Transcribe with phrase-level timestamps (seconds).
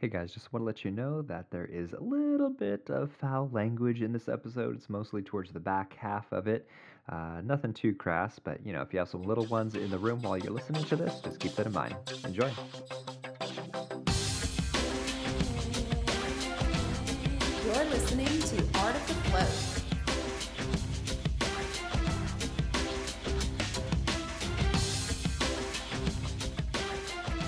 [0.00, 3.10] Hey guys, just want to let you know that there is a little bit of
[3.20, 4.74] foul language in this episode.
[4.74, 6.66] It's mostly towards the back half of it.
[7.10, 9.98] Uh, nothing too crass, but you know, if you have some little ones in the
[9.98, 11.94] room while you're listening to this, just keep that in mind.
[12.24, 12.50] Enjoy.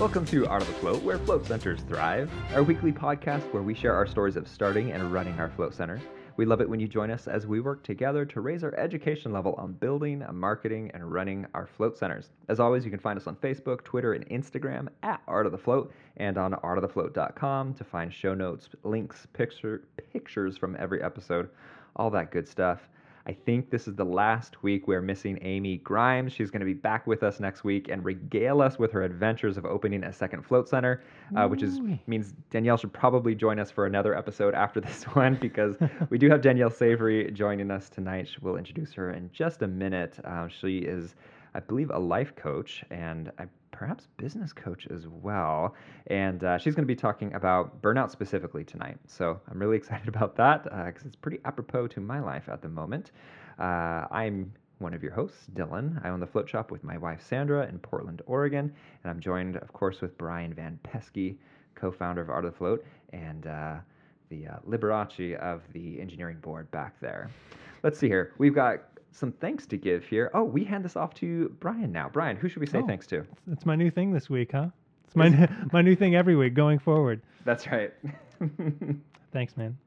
[0.03, 3.73] Welcome to Art of the Float, where float centers thrive, our weekly podcast where we
[3.73, 6.01] share our stories of starting and running our float center.
[6.35, 9.31] We love it when you join us as we work together to raise our education
[9.31, 12.31] level on building, marketing, and running our float centers.
[12.49, 15.57] As always, you can find us on Facebook, Twitter, and Instagram at Art of the
[15.57, 21.49] Float and on artofthefloat.com to find show notes, links, picture, pictures from every episode,
[21.95, 22.89] all that good stuff.
[23.25, 26.33] I think this is the last week we're missing Amy Grimes.
[26.33, 29.55] She's going to be back with us next week and regale us with her adventures
[29.55, 31.01] of opening a second float center,
[31.37, 35.35] uh, which is means Danielle should probably join us for another episode after this one
[35.35, 35.77] because
[36.09, 38.29] we do have Danielle Savory joining us tonight.
[38.41, 40.19] We'll introduce her in just a minute.
[40.25, 41.15] Um, she is,
[41.53, 43.45] I believe, a life coach and I
[43.83, 45.75] perhaps business coach as well.
[46.07, 48.97] And uh, she's going to be talking about burnout specifically tonight.
[49.07, 52.61] So I'm really excited about that because uh, it's pretty apropos to my life at
[52.61, 53.11] the moment.
[53.59, 55.99] Uh, I'm one of your hosts, Dylan.
[56.05, 58.73] I own the float shop with my wife, Sandra, in Portland, Oregon.
[59.03, 61.35] And I'm joined, of course, with Brian Van Peski,
[61.75, 63.75] co founder of Art of the Float, and uh,
[64.29, 67.29] the uh, Liberace of the engineering board back there.
[67.83, 68.31] Let's see here.
[68.37, 70.29] We've got some thanks to give here.
[70.33, 72.09] Oh, we hand this off to Brian now.
[72.11, 72.87] Brian, who should we say Oh.
[72.87, 73.25] thanks to?
[73.51, 74.67] It's my new thing this week, huh?
[75.05, 77.21] It's my my new thing every week going forward.
[77.45, 77.93] That's right.
[79.31, 79.77] Thanks, man.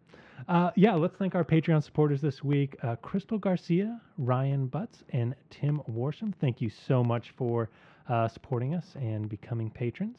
[0.49, 5.35] Uh, yeah, let's thank our Patreon supporters this week: uh, Crystal Garcia, Ryan Butts, and
[5.51, 6.33] Tim Warsham.
[6.41, 7.71] Thank you so much for
[8.09, 10.19] uh, supporting us and becoming patrons.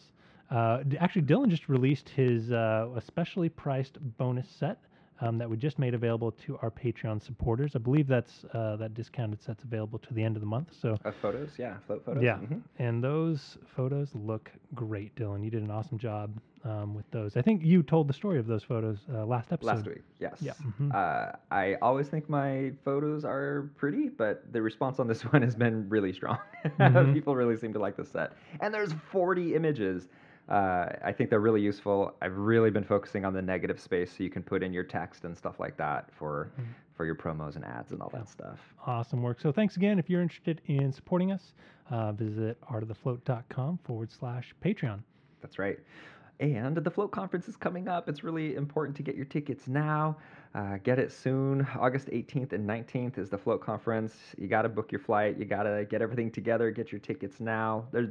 [0.49, 4.80] Uh, actually, Dylan just released his uh, especially priced bonus set
[5.21, 7.75] um, that we just made available to our Patreon supporters.
[7.75, 10.69] I believe that's uh, that discounted set's available to the end of the month.
[10.80, 12.23] So photos, yeah, float photos.
[12.23, 12.61] Yeah, mhm.
[12.80, 15.43] and those photos look great, Dylan.
[15.43, 16.31] You did an awesome job
[16.64, 17.36] um, with those.
[17.37, 19.67] I think you told the story of those photos uh, last episode.
[19.67, 20.37] Last week, yes.
[20.42, 20.93] Yeah, mhm.
[20.93, 25.55] Uh, I always think my photos are pretty, but the response on this one has
[25.55, 26.37] been really strong.
[26.65, 27.13] Mhm.
[27.17, 28.33] People really seem to like the set.
[28.59, 30.08] And there's 40 images.
[30.49, 32.15] Uh, I think they're really useful.
[32.21, 35.25] I've really been focusing on the negative space so you can put in your text
[35.25, 36.63] and stuff like that for Mhm.
[36.95, 38.73] for your promos and ads and all that stuff.
[38.87, 39.39] Awesome work.
[39.39, 39.99] So thanks again.
[39.99, 41.53] If you're interested in supporting us,
[41.91, 44.99] uh, visit artofthefloat.com forward slash Patreon.
[45.41, 45.80] That's right.
[46.39, 48.07] And the Float Conference is coming up.
[48.09, 50.17] It's really important to get your tickets now.
[50.57, 51.67] Uh, get it soon.
[51.79, 54.15] August 18th and 19th is the Float Conference.
[54.39, 55.37] You got to book your flight.
[55.37, 56.71] You got to get everything together.
[56.71, 57.85] Get your tickets now.
[57.91, 58.09] There's,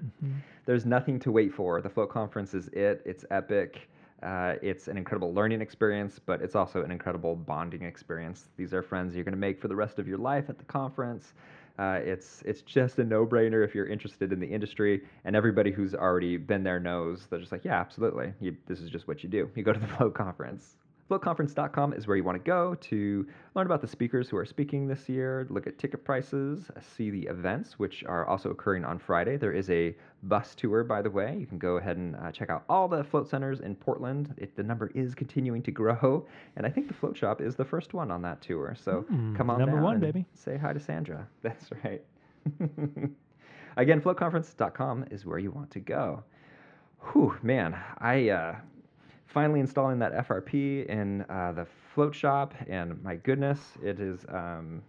[0.65, 1.83] there's nothing to wait for.
[1.83, 3.03] The Float Conference is it.
[3.05, 3.89] It's epic.
[4.23, 8.49] Uh, it's an incredible learning experience, but it's also an incredible bonding experience.
[8.57, 10.65] These are friends you're going to make for the rest of your life at the
[10.67, 11.35] conference.
[11.81, 15.97] Uh, it's it's just a no-brainer if you're interested in the industry, and everybody who's
[15.97, 17.27] already been there knows.
[17.29, 18.33] They're just like, yeah, absolutely.
[18.41, 19.51] You, this is just what you do.
[19.57, 20.77] You go to the Float Conference.
[21.11, 24.89] FloatConference.com is where you want to go to learn about the speakers who are speaking
[24.89, 29.37] this year, look at ticket prices, see the events, which are also occurring on Friday.
[29.37, 29.95] There is a
[30.25, 31.37] bus tour, by the way.
[31.39, 34.35] You can go ahead and uh, check out all the float centers in Portland.
[34.37, 37.65] It, the number is continuing to grow, and I think the Float Shop is the
[37.65, 38.75] first one on that tour.
[38.77, 40.27] So Hmm, come on number one, baby.
[40.35, 41.29] Say hi to Sandra.
[41.43, 42.03] That's right.
[43.77, 46.25] Again, floatconference.com is where you want to go.
[47.13, 48.57] Whew, man, I uh,
[49.27, 54.83] finally installing that FRP in uh, the float shop, and my goodness, it is um,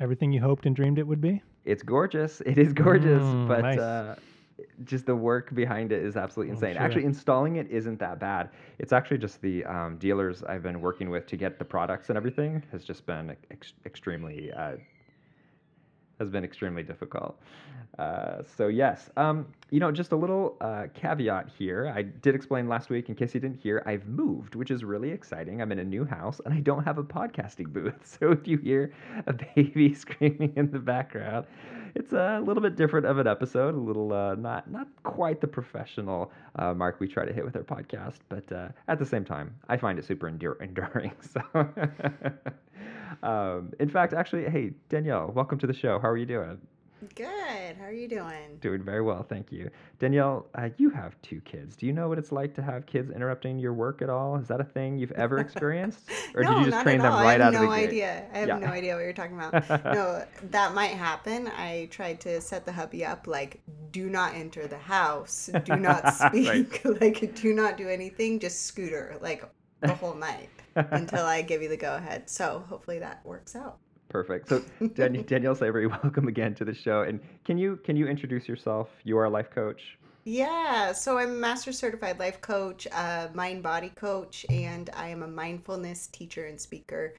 [0.00, 1.42] Everything you hoped and dreamed it would be?
[1.64, 2.40] it's gorgeous.
[2.42, 3.78] It is gorgeous, Mm, but nice.
[3.78, 4.16] uh,
[4.84, 6.74] just the work behind it is absolutely I'm insane.
[6.74, 6.82] sure.
[6.82, 8.50] Actually, installing it isn't that bad.
[8.78, 12.16] It's actually just the um, dealers I've been working with to get the products and
[12.16, 14.72] everything has just been ex- extremely uh,
[16.18, 17.38] has been extremely difficult.
[17.98, 21.92] Uh, so yes, um, you know, just a little uh, caveat here.
[21.94, 25.10] I did explain last week, in case you didn't hear, I've moved, which is really
[25.10, 25.60] exciting.
[25.60, 27.94] I'm in a new house, and I don't have a podcasting booth.
[28.20, 28.92] So if you hear
[29.26, 31.46] a baby screaming in the background,
[31.94, 33.74] it's a little bit different of an episode.
[33.74, 37.56] A little uh, not not quite the professional uh, mark we try to hit with
[37.56, 41.12] our podcast, but uh, at the same time, I find it super endur- enduring.
[41.22, 41.40] So.
[43.22, 46.00] Um, in fact, actually, hey Danielle, welcome to the show.
[46.00, 46.58] How are you doing?
[47.16, 47.76] Good.
[47.78, 48.58] How are you doing?
[48.60, 49.70] Doing very well, thank you.
[49.98, 51.74] Danielle, uh, you have two kids.
[51.74, 54.36] Do you know what it's like to have kids interrupting your work at all?
[54.36, 57.40] Is that a thing you've ever experienced, or no, did you just train them right
[57.40, 57.88] out have of no the gate?
[57.88, 58.26] idea.
[58.32, 58.58] I have Yeah.
[58.58, 59.68] no idea what you're talking about.
[59.84, 61.48] no, that might happen.
[61.48, 63.60] I tried to set the hubby up like
[63.90, 69.16] do not enter the house, do not speak, like do not do anything, just scooter
[69.20, 69.44] like
[69.80, 72.30] the whole night until I give you the go ahead.
[72.30, 73.78] So hopefully that works out.
[74.12, 74.48] Perfect.
[74.50, 74.62] So
[74.94, 77.02] Dan- Danielle Savory, welcome again to the show.
[77.02, 78.88] And can you can you introduce yourself?
[79.04, 79.98] You are a life coach.
[80.24, 85.24] Yeah, so I'm a master certified life coach, a mind body coach, and I am
[85.24, 87.14] a mindfulness teacher and speaker.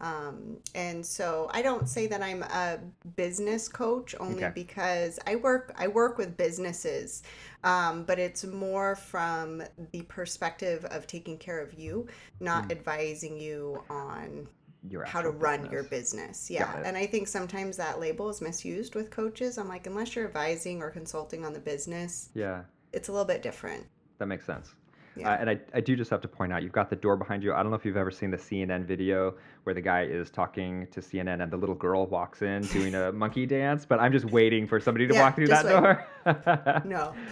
[0.00, 2.78] Um, and so I don't say that I'm a
[3.16, 4.52] business coach only Okay.
[4.54, 7.22] because I work I work with businesses,
[7.64, 9.62] um, but it's more from
[9.92, 12.06] the perspective of taking care of you,
[12.40, 12.72] not Mm.
[12.72, 14.48] advising you on
[14.88, 16.46] Your how to run your business.
[16.46, 16.50] business.
[16.50, 16.82] Yeah.
[16.84, 19.58] And I think sometimes that label is misused with coaches.
[19.58, 22.62] I'm like, unless you're advising or consulting on the business, Yeah,
[22.92, 23.86] it's a little bit different.
[24.18, 24.74] that makes sense.
[25.16, 25.32] Yeah.
[25.32, 27.42] Uh, and I, I do just have to point out, you've got the door behind
[27.42, 27.52] you.
[27.52, 29.34] I don't know if you've ever seen the CNN video
[29.64, 33.10] where the guy is talking to CNN and the little girl walks in doing a
[33.12, 36.82] monkey dance, but I'm just waiting for somebody to Yeah, walk through that door.
[36.86, 37.12] No.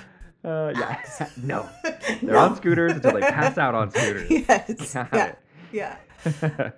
[0.44, 1.02] Uh, yeah.
[1.42, 1.68] no.
[1.82, 2.38] They're No.
[2.38, 4.30] on scooters until they pass out on scooters.
[4.30, 4.94] yes.
[4.94, 5.26] Got yeah.
[5.26, 5.38] it.
[5.72, 6.70] Yeah.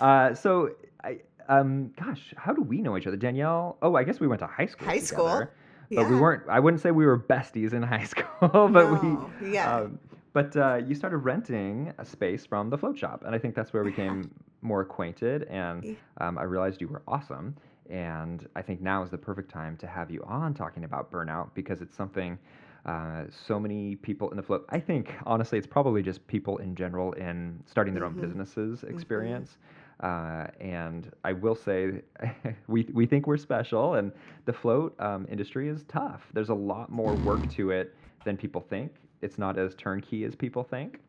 [0.00, 0.70] Uh, so,
[1.04, 1.18] I,
[1.48, 3.16] um, gosh, how do we know each other?
[3.16, 3.78] Danielle?
[3.82, 4.86] Oh, I guess we went to high school.
[4.86, 5.24] High school.
[5.28, 5.50] together,
[5.94, 9.48] But we weren't, I wouldn't say we were besties in high school, but No, we,
[9.52, 9.76] yeah.
[9.76, 9.98] um,
[10.32, 13.22] but uh, you started renting a space from the float shop.
[13.24, 14.30] And I think that's where we became
[14.62, 15.44] more acquainted.
[15.44, 17.56] And um, I realized you were awesome.
[17.90, 21.48] And I think now is the perfect time to have you on talking about burnout
[21.54, 22.38] because it's something
[22.84, 24.64] uh, so many people in the float.
[24.68, 28.20] I think honestly, it's probably just people in general in starting their own Mhm.
[28.20, 29.58] businesses experience.
[30.00, 32.02] Uh, and I will say,
[32.68, 34.12] we we think we're special, and
[34.44, 36.22] the float um, industry is tough.
[36.32, 38.92] There's a lot more work to it than people think.
[39.22, 41.00] It's not as turnkey as people think.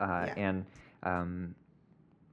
[0.00, 0.34] Uh, Yeah.
[0.36, 0.64] And
[1.02, 1.54] um,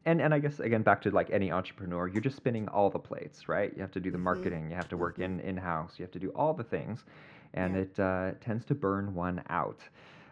[0.05, 2.99] and and I guess again back to like any entrepreneur, you're just spinning all the
[2.99, 3.71] plates, right?
[3.75, 4.21] You have to do the Mhm.
[4.23, 7.05] marketing, you have to work in in house, you have to do all the things,
[7.53, 7.81] and Yeah.
[7.83, 9.79] it uh, tends to burn one out.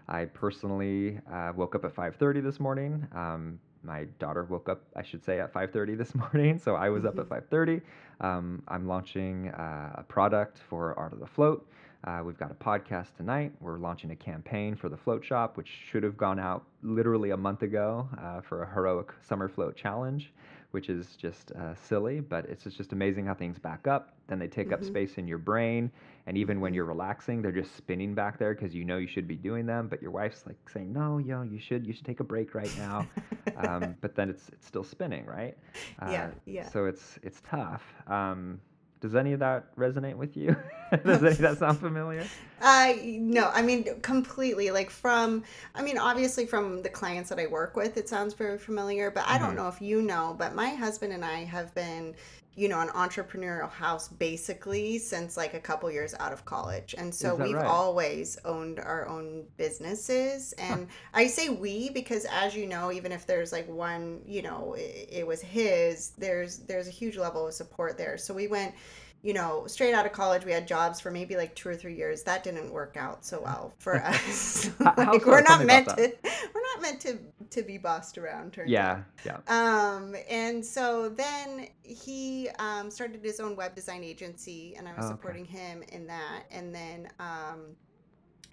[0.07, 3.07] I personally uh, woke up at 5:30 this morning.
[3.13, 7.05] Um, my daughter woke up, I should say, at 5:30 this morning, so I was
[7.05, 7.81] up at 5:30.
[8.21, 11.67] Um, I'm launching uh, a product for Art of the Float.
[12.05, 13.51] Uh, we've got a podcast tonight.
[13.59, 17.37] We're launching a campaign for the Float Shop, which should have gone out literally a
[17.37, 20.31] month ago uh, for a heroic summer float challenge,
[20.71, 24.13] which is just uh, silly, but it's just- amazing how things back up.
[24.27, 24.85] Then they take up Mhm.
[24.85, 25.91] space in your brain,
[26.27, 26.75] and even when Mhm.
[26.75, 29.87] you're relaxing, they're just spinning back there because you know you should be doing them,
[29.87, 32.71] but your wife's like saying, "No, yo, you should, you should take a break right
[32.77, 33.07] now."
[33.57, 35.57] um, but then it's it's still spinning, right?
[36.01, 36.67] Yeah, yeah.
[36.69, 37.83] So it's it's tough.
[38.07, 38.59] Um,
[39.01, 40.55] does any of that resonate with you?
[41.05, 42.25] does any of that sound familiar?
[42.61, 44.69] Uh, no, I mean completely.
[44.69, 48.57] Like from, I mean, obviously from the clients that I work with, it sounds very
[48.57, 49.09] familiar.
[49.09, 52.15] But I don't know if you know, but my husband and I have been,
[52.55, 57.13] you know, an entrepreneurial house basically since like a couple years out of college, and
[57.13, 57.65] so we've right?
[57.65, 60.53] always owned our own businesses.
[60.53, 64.75] And I say we because, as you know, even if there's like one, you know,
[64.77, 66.11] it, it was his.
[66.17, 68.17] There's there's a huge level of support there.
[68.17, 68.73] So we went
[69.21, 71.95] you know, straight out of college, we had jobs for maybe like two or three
[71.95, 72.23] years.
[72.23, 74.69] That didn't work out so well for us.
[74.97, 76.13] Like we're not meant to.
[76.53, 77.19] We're not meant to
[77.51, 78.57] to be bossed around.
[78.65, 79.03] Yeah, out.
[79.25, 79.37] yeah.
[79.47, 85.05] Um, and so then he um, started his own web design agency, and I was
[85.05, 85.15] Oh, okay.
[85.15, 86.43] supporting him in that.
[86.51, 87.75] And then, um,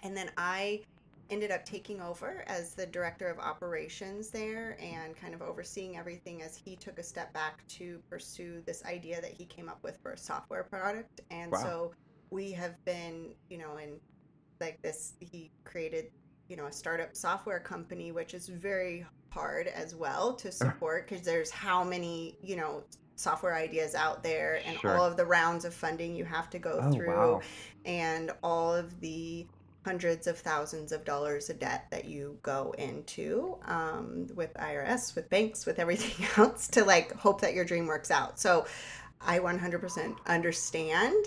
[0.02, 0.82] and then I
[1.30, 6.42] ended up taking over as the director of operations there and kind of overseeing everything
[6.42, 9.98] as he took a step back to pursue this idea that he came up with
[10.02, 11.20] for a software product.
[11.30, 11.56] And Wow.
[11.56, 11.92] so
[12.30, 13.98] we have been, you know, in
[14.60, 16.06] like this, he created,
[16.48, 21.24] you know, a startup software company, which is very hard as well to support because
[21.24, 22.84] there's how many, you know,
[23.18, 24.84] software ideas out there and Sure.
[24.84, 27.46] all of the rounds of funding you have to go Oh, through wow.
[27.84, 29.46] and all of the
[29.86, 35.30] hundreds of thousands of dollars of debt that you go into um, with IRS, with
[35.30, 38.38] banks, with everything else to like hope that your dream works out.
[38.40, 38.66] So
[39.20, 41.26] I 100% understand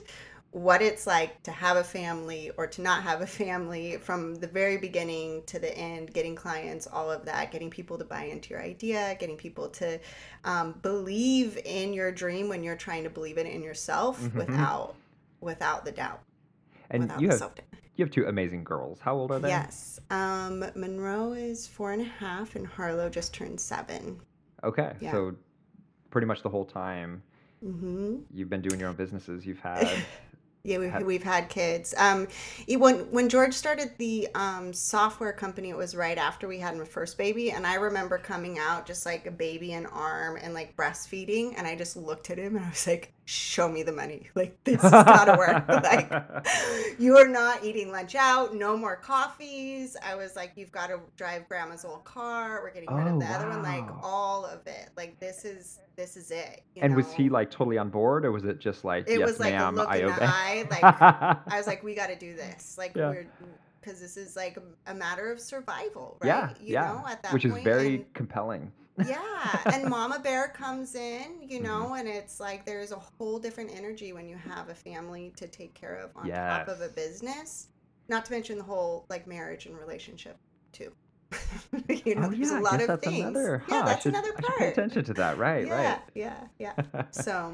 [0.51, 4.47] what it's like to have a family or to not have a family from the
[4.47, 8.49] very beginning to the end, getting clients, all of that, getting people to buy into
[8.49, 9.99] your idea, getting people to
[10.43, 14.33] um, believe in your dream when you're trying to believe it in yourself Mhm.
[14.35, 14.95] without
[15.39, 16.19] without the doubt.
[16.89, 17.39] And without you have.
[18.00, 19.00] You have two amazing girls.
[19.00, 19.50] How old are they?
[19.50, 20.00] Yes.
[20.10, 24.20] Um, Monroe is four and a half, and Harlow just turned seven.
[24.63, 24.94] Okay.
[25.00, 25.12] Yeah.
[25.12, 25.36] So
[26.10, 27.22] pretty much the whole time
[27.62, 30.06] hmm you've been doing your own businesses, you've had
[30.63, 31.96] Yeah, we've, Have- we've had kids.
[31.98, 32.27] Um,
[32.68, 36.84] when when George started the um, software company, it was right after we had my
[36.84, 40.75] first baby, and I remember coming out just like a baby in arm and like
[40.75, 44.27] breastfeeding, and I just looked at him and I was like, show me the money.
[44.36, 45.67] Like this has gotta work.
[45.83, 46.09] like
[46.98, 49.95] you are not eating lunch out, no more coffees.
[50.03, 52.62] I was like, you've got to drive grandma's old car.
[52.63, 53.62] We're getting rid Oh, of the other one.
[53.63, 54.89] Like all of it.
[54.98, 56.63] Like this is this is it.
[56.75, 59.27] you and was he like totally on board, or was it just like, It yes,
[59.27, 62.15] was like a look I in the eye, like, I was like, we got to
[62.15, 62.77] do this.
[62.77, 63.09] Like Yeah.
[63.09, 63.27] we're
[63.81, 64.57] because this is like
[64.88, 66.27] a matter of survival, right?
[66.27, 68.71] yeah, you yeah, know, at that which is very and- compelling.
[69.08, 71.63] Yeah and mama bear comes in you Mhm.
[71.63, 75.48] know and it's like there's a whole different energy when you have a family to
[75.48, 77.68] take care of on top of a business
[78.08, 80.38] not to mention the whole like marriage and relationship
[80.72, 80.91] too
[82.06, 83.63] you know oh there's yeah, a lot of things another.
[83.68, 85.38] yeah huh, I that's should- another part pay attention to that.
[85.38, 86.74] Right, yeah yeah yeah
[87.12, 87.53] so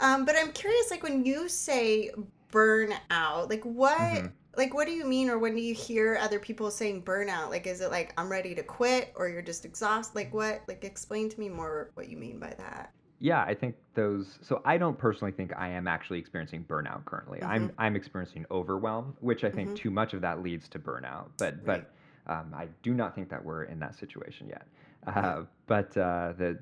[0.00, 2.10] um but i'm curious like when you say
[2.52, 4.32] burnout like what Mhm.
[4.56, 7.66] Like what do you mean or when do you hear other people saying burnout like
[7.66, 11.28] is it like i'm ready to quit or you're just exhausted like what like explain
[11.28, 14.38] to me more what you mean by that Yeah, I think those.
[14.42, 17.42] So I don't personally think I am actually experiencing burnout currently.
[17.42, 17.80] I'm Mm-hmm.
[17.80, 19.74] I'm experiencing overwhelm, which I think Mhm.
[19.74, 21.28] too much of that leads to burnout.
[21.38, 21.80] But but
[22.26, 24.66] um, I do not think that we're in that situation yet.
[25.06, 26.58] Uh, but uh, the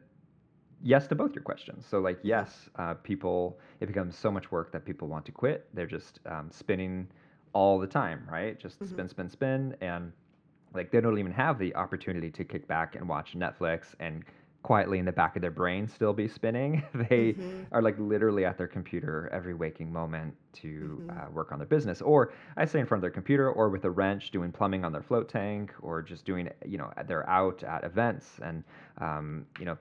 [0.83, 1.87] yes to both your questions.
[1.87, 5.67] So like yes, uh, people it becomes so much work that people want to quit.
[5.75, 7.09] They're just um, spinning
[7.55, 8.59] all the time, right?
[8.59, 8.89] Just Mhm.
[8.89, 10.13] spin, spin, spin, and
[10.75, 14.25] like they don't even have the opportunity to kick back and watch Netflix and
[14.65, 16.83] quietly in the back of their brain still be spinning.
[16.95, 17.67] they Mhm.
[17.71, 21.11] are like literally at their computer every waking moment to Mhm.
[21.11, 23.85] uh, work on their business, or I say in front of their computer, or with
[23.85, 27.63] a wrench doing plumbing on their float tank, or just doing you know they're out
[27.63, 28.65] at events, and
[28.99, 29.77] um, you know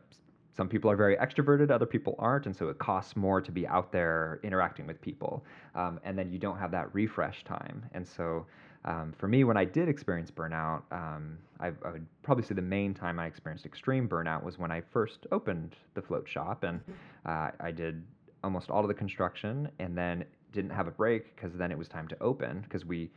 [0.55, 3.67] some people are very extroverted, other people aren't, and so it costs more to be
[3.67, 5.43] out there interacting with people,
[5.75, 8.45] um, and then you don't have that refresh time, and so.
[8.86, 12.62] Um, for me, when I did experience burnout, um, I, I would probably say the
[12.62, 16.81] main time I experienced extreme burnout was when I first opened the float shop, and
[17.25, 18.03] uh, I did
[18.43, 21.88] almost all of the construction, and then didn't have a break because then it was
[21.88, 23.10] time to open because we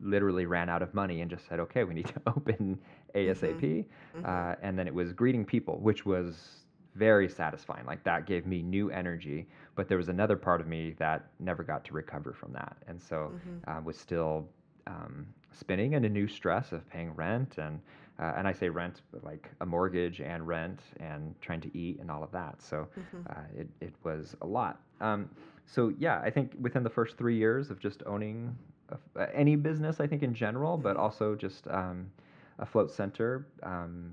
[0.00, 2.76] literally ran out of money and just said, okay, we need to open
[3.14, 3.84] ASAP,
[4.16, 4.24] Mhm.
[4.24, 6.64] uh, and then it was greeting people, which was
[6.96, 7.86] very satisfying.
[7.86, 11.62] Like that gave me new energy, but there was another part of me that never
[11.62, 13.62] got to recover from that, and so Mhm.
[13.66, 14.48] uh, was still
[14.86, 17.80] um, spinning in a new stress of paying rent and
[18.18, 22.10] uh, and I say rent like a mortgage and rent and trying to eat and
[22.10, 22.62] all of that.
[22.62, 23.26] So Mhm.
[23.30, 24.80] uh, it it was a lot.
[25.00, 25.28] Um,
[25.66, 28.56] so yeah, I think within the first three years of just owning
[28.90, 32.10] a uh, any business, I think in general, but also just um,
[32.58, 34.10] a float center, um,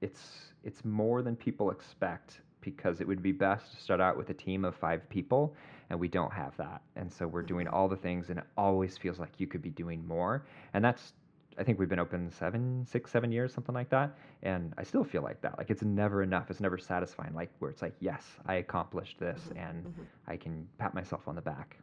[0.00, 4.30] it's it's more than people expect because it would be best to start out with
[4.30, 5.54] a team of five people
[5.90, 6.82] and we don't have that.
[6.96, 9.70] And so we're doing all the things and it always feels like you could be
[9.70, 10.44] doing more.
[10.74, 11.12] And that's
[11.60, 14.16] i think we've been open seven six seven years something like that.
[14.42, 15.56] And i still feel like that.
[15.58, 16.50] Like it's never enough.
[16.50, 17.34] It's never satisfying.
[17.34, 20.04] Like where it's like yes i accomplished this and Mhm.
[20.26, 21.76] i can pat myself on the back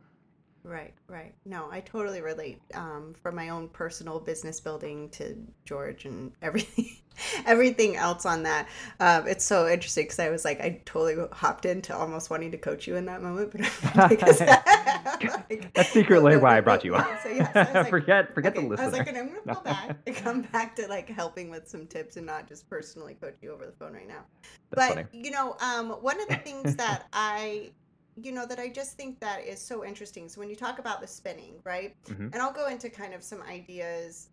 [0.65, 1.31] Right, right.
[1.45, 2.60] No, I totally relate.
[2.74, 6.89] Um, from my own personal business building to George and everything,
[7.45, 8.67] everything else on that.
[9.00, 12.57] Um, it's so interesting because I was like, I totally hopped into almost wanting to
[12.57, 17.03] coach you in that moment, but because like, that's secretly why i brought you on
[17.22, 19.62] So, I was like, forget forget okay, the I was like, and I'm gonna go
[19.62, 23.36] back and come back to like helping with some tips and not just personally coach
[23.43, 24.24] you over the phone right now.
[24.72, 25.25] That's but funny.
[25.25, 27.69] you know, um, one of the things that I,
[28.15, 30.29] you know, that I just think that is so interesting.
[30.29, 31.95] So when you talk about the spinning, right?
[32.07, 32.34] Mhm.
[32.34, 34.29] And I'll go into kind of some ideas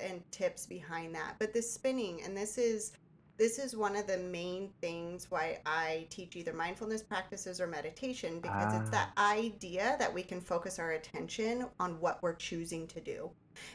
[0.00, 1.36] and tips behind that.
[1.38, 2.92] But the spinning, and this is
[3.38, 8.40] this is one of the main things why I teach either mindfulness practices or meditation
[8.40, 13.00] because it's that idea that we can focus our attention on what we're choosing to
[13.00, 13.30] do.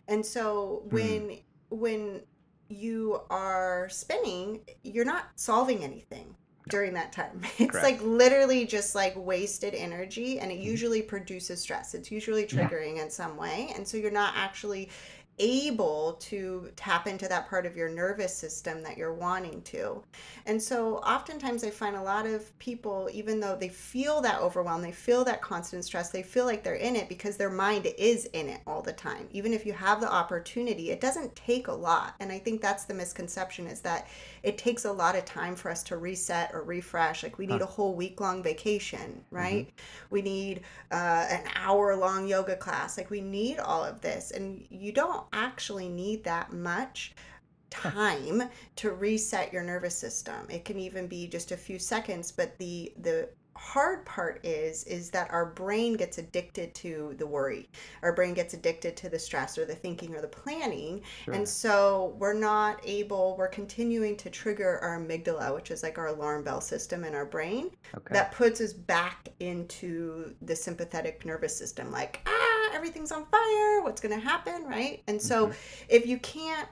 [0.08, 0.96] And so Hmm.
[0.96, 2.28] when when
[2.70, 6.36] you are spinning, you're not solving anything
[6.70, 7.42] during that time.
[7.60, 7.84] It's Correct.
[7.84, 10.64] like literally just like wasted energy and it Mhm.
[10.64, 11.94] usually produces stress.
[11.94, 12.68] It's usually Yeah.
[12.68, 13.72] triggering in some way.
[13.76, 14.90] And so you're not actually
[15.40, 20.04] able to tap into that part of your nervous system that you're wanting to.
[20.46, 24.82] And so oftentimes I find a lot of people, even though they feel that overwhelm,
[24.82, 28.26] they feel that constant stress, they feel like they're in it because their mind is
[28.28, 29.28] in it all the time.
[29.32, 32.16] Even if you have the opportunity, it doesn't take a lot.
[32.20, 34.08] And I think that's the misconception is that
[34.44, 37.24] it takes a lot of time for us to reset or refresh.
[37.24, 37.64] Like we need Huh.
[37.64, 39.70] a whole week long vacation, right?
[40.10, 40.62] We need
[40.92, 42.98] uh, an hour long yoga class.
[42.98, 44.32] Like we need all of this.
[44.32, 47.14] And you don't actually need that much
[47.70, 48.44] time
[48.76, 50.48] to reset your nervous system.
[50.50, 55.10] It can even be just a few seconds, but the the hard part is is
[55.12, 57.70] that our brain gets addicted to the worry
[58.02, 61.36] our brain gets addicted to the stress or the thinking or the planning Sure.
[61.36, 66.08] and so we're not able we're continuing to trigger our amygdala which is like our
[66.08, 68.14] alarm bell system in our brain okay.
[68.14, 74.02] that puts us back into the sympathetic nervous system like ah everything's on fire what's
[74.02, 75.56] going to happen right and so Mhm.
[75.90, 76.68] if you can't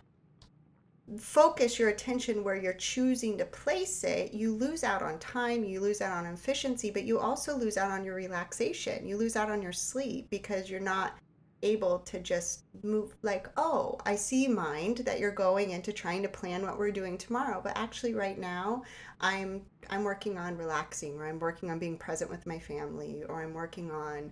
[1.18, 5.82] focus your attention where you're choosing to place it you lose out on time you
[5.82, 9.52] lose out on efficiency but you also lose out on your relaxation you lose out
[9.52, 11.18] on your sleep because you're not
[11.64, 16.30] able to just move like oh i see mind that you're going into trying to
[16.30, 18.82] plan what we're doing tomorrow but actually right now
[19.20, 23.44] i'm i'm working on relaxing or i'm working on being present with my family or
[23.44, 24.32] i'm working on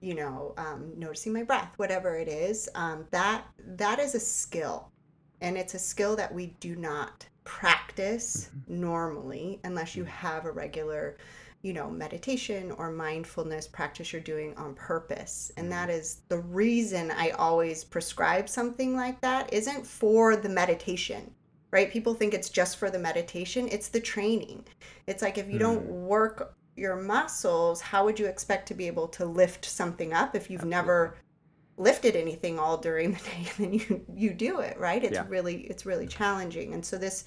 [0.00, 4.90] you know um, noticing my breath whatever it is um, that that is a skill.
[5.42, 11.18] And it's a skill that we do not practice normally unless you have a regular
[11.62, 15.52] you know meditation or mindfulness practice you're doing on purpose.
[15.56, 21.32] And that is the reason i always prescribe something like that isn't for the meditation
[21.70, 21.90] right?
[21.90, 23.68] People think it's just for the meditation.
[23.70, 24.64] It's the training.
[25.06, 29.08] It's like if you don't work your muscles how would you expect to be able
[29.08, 31.16] to lift something up if you've never
[31.78, 35.24] lifted anything all during the day and then you you do it right it's Yeah.
[35.28, 37.24] really it's really challenging and so this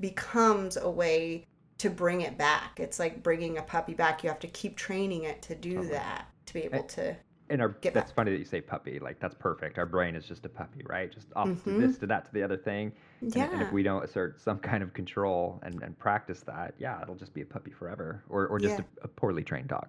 [0.00, 1.46] becomes a way
[1.78, 5.24] to bring it back it's like bringing a puppy back you have to keep training
[5.24, 5.92] it to do Totally.
[5.92, 7.16] that to be able to
[7.50, 8.16] and our get that's back.
[8.16, 8.98] funny that you say puppy.
[8.98, 9.76] Like that's perfect.
[9.76, 11.12] Our brain is just a puppy, right?
[11.12, 11.80] Just off to Mhm.
[11.80, 12.92] this to that to the other thing.
[13.34, 16.74] And, yeah and if we don't assert some kind of control and, and practice that,
[16.78, 18.80] yeah, it'll just be a puppy forever, or or just Yeah.
[18.80, 19.88] a, a poorly trained dog.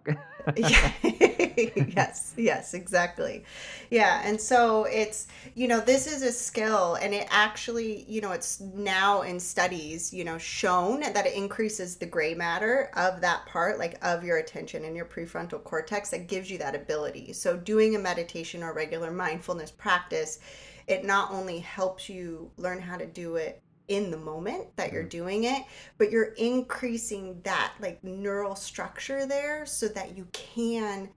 [1.95, 3.43] Yes, yes, exactly.
[3.89, 8.31] Yeah, and so it's, you know, this is a skill and it actually, you know,
[8.31, 13.45] it's now in studies, you know, shown that it increases the gray matter of that
[13.45, 17.33] part, like of your attention and your prefrontal cortex that gives you that ability.
[17.33, 20.39] So doing a meditation or regular mindfulness practice,
[20.87, 25.03] it not only helps you learn how to do it in the moment that you're
[25.03, 25.63] doing it
[25.97, 31.09] but you're increasing that like neural structure there so that you can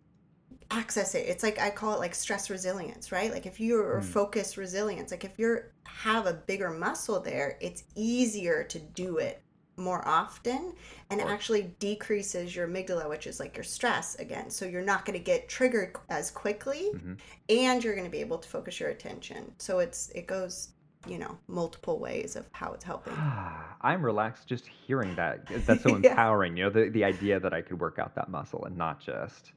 [0.70, 1.26] access it.
[1.28, 3.32] It's like i call it like stress resilience right?
[3.32, 4.04] Like if you're Mm.
[4.04, 9.42] focus resilience like if you're have a bigger muscle there it's easier to do it
[9.76, 10.72] more often
[11.10, 15.04] and it actually decreases your amygdala which is like your stress again so you're not
[15.04, 17.18] going to get triggered as quickly Mhm.
[17.48, 20.70] and you're going to be able to focus your attention so it's it goes
[21.06, 23.14] you know multiple ways of how it's helping
[23.82, 25.40] I'm relaxed just hearing that.
[25.66, 26.10] That's so Yeah.
[26.10, 26.56] empowering.
[26.56, 29.52] You know, the, the idea that I could work out that muscle and not just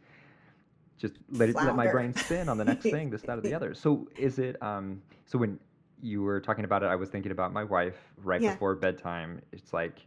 [0.97, 3.53] just let it, let my brain spin on the next thing, this, that, or the
[3.53, 3.73] other.
[3.73, 5.60] So is it um so when
[6.01, 8.53] you were talking about it, I was thinking about my wife right Yeah.
[8.53, 9.41] before bedtime.
[9.51, 10.05] It's like,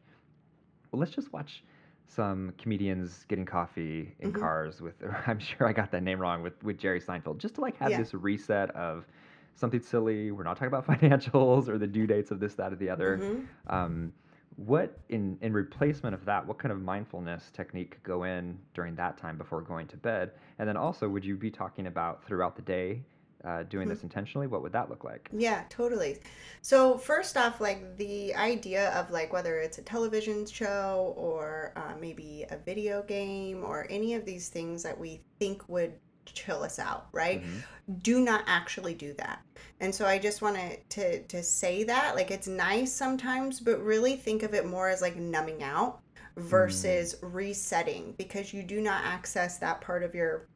[0.92, 1.64] well, let's just watch
[2.06, 4.40] some comedians getting coffee in Mhm.
[4.40, 4.94] cars with
[5.26, 7.90] I'm sure I got that name wrong with with Jerry Seinfeld, just to like have
[7.92, 7.98] Yeah.
[7.98, 9.06] this reset of
[9.54, 10.30] something silly.
[10.30, 13.18] We're not talking about financials or the due dates of this, that, or the other.
[13.18, 13.46] Mhm.
[13.68, 14.12] Um,
[14.56, 16.46] what in in replacement of that?
[16.46, 20.32] What kind of mindfulness technique could go in during that time before going to bed?
[20.58, 23.02] And then also, would you be talking about throughout the day,
[23.44, 24.46] uh, doing this intentionally?
[24.46, 25.28] What would that look like?
[25.32, 26.18] Yeah, totally.
[26.62, 31.94] So first off, like the idea of like whether it's a television show or uh,
[32.00, 36.78] maybe a video game or any of these things that we think would chill us
[36.78, 37.42] out, right?
[37.42, 38.02] Mhm.
[38.02, 39.40] Do not actually do that.
[39.80, 44.14] And so I just wanted to to say that like it's nice sometimes, but really
[44.16, 46.00] think of it more as like numbing out
[46.36, 50.48] versus resetting because you do not access that part of your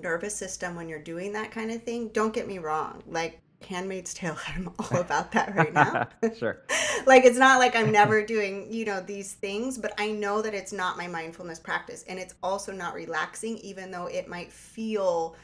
[0.00, 2.08] nervous system when you're doing that kind of thing.
[2.08, 3.02] Don't get me wrong.
[3.06, 6.08] Like Handmaid's Tale, I'm all about that right now.
[6.38, 6.62] sure.
[7.06, 10.54] like it's not like I'm never doing, you know, these things, but I know that
[10.54, 15.36] it's not my mindfulness practice and it's also not relaxing even though it might feel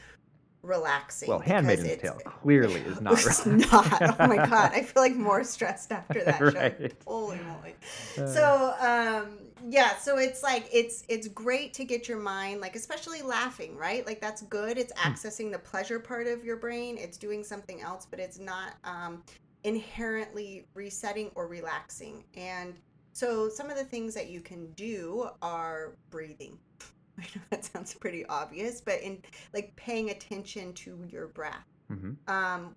[0.61, 1.27] relaxing.
[1.27, 3.13] Well, Handmaid's Tale clearly is not.
[3.13, 3.57] It's relaxing.
[3.71, 4.19] not.
[4.19, 6.87] Oh my god, I feel like more stressed after that show.
[7.05, 7.75] Holy moly.
[8.17, 9.37] Uh, So um
[9.69, 14.05] yeah, so it's like it's it's great to get your mind like especially laughing, right?
[14.05, 14.77] Like that's good.
[14.77, 15.13] It's Hmm.
[15.13, 16.97] accessing the pleasure part of your brain.
[16.97, 19.23] It's doing something else, but it's not um
[19.63, 22.25] inherently resetting or relaxing.
[22.35, 22.75] And
[23.13, 26.59] so some of the things that you can do are breathing.
[27.19, 29.19] I know that sounds pretty obvious, but in
[29.53, 31.65] like paying attention to your breath.
[31.89, 32.17] mhm.
[32.27, 32.75] Um,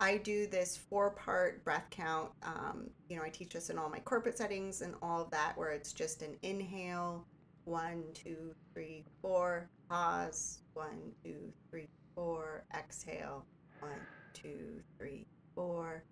[0.00, 2.30] I do this four part breath count.
[2.42, 5.56] Um, you know, I teach this in all my corporate settings and all of that,
[5.56, 7.26] where it's just an inhale,
[7.64, 13.46] one, two, three, four, pause, one, two, three, four, exhale,
[13.80, 14.00] one,
[14.34, 16.04] two, three, four,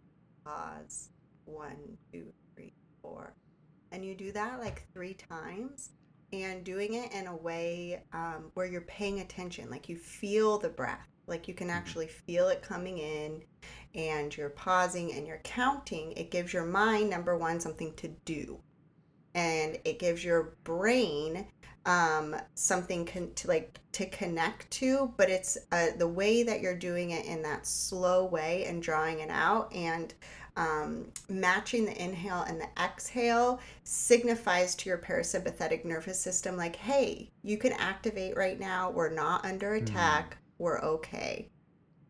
[0.45, 1.11] pause,
[1.45, 3.35] one, two, three, four.
[3.93, 5.91] And you do that like three times.
[6.33, 10.69] and doing it in a way um, where you're paying attention, like you feel the
[10.69, 13.43] breath, like you can actually feel it coming in,
[13.95, 16.13] and you're pausing and you're counting.
[16.13, 18.61] It gives your mind number one something to do,
[19.35, 21.47] and it gives your brain
[21.87, 25.13] um, something con- to like to connect to.
[25.17, 29.21] But it's uh, the way that you're doing it in that slow way and drawing
[29.21, 30.15] it out and
[30.57, 37.29] um, matching the inhale and the exhale signifies to your parasympathetic nervous system like hey
[37.43, 41.49] you can activate right now we're not under attack we're okay.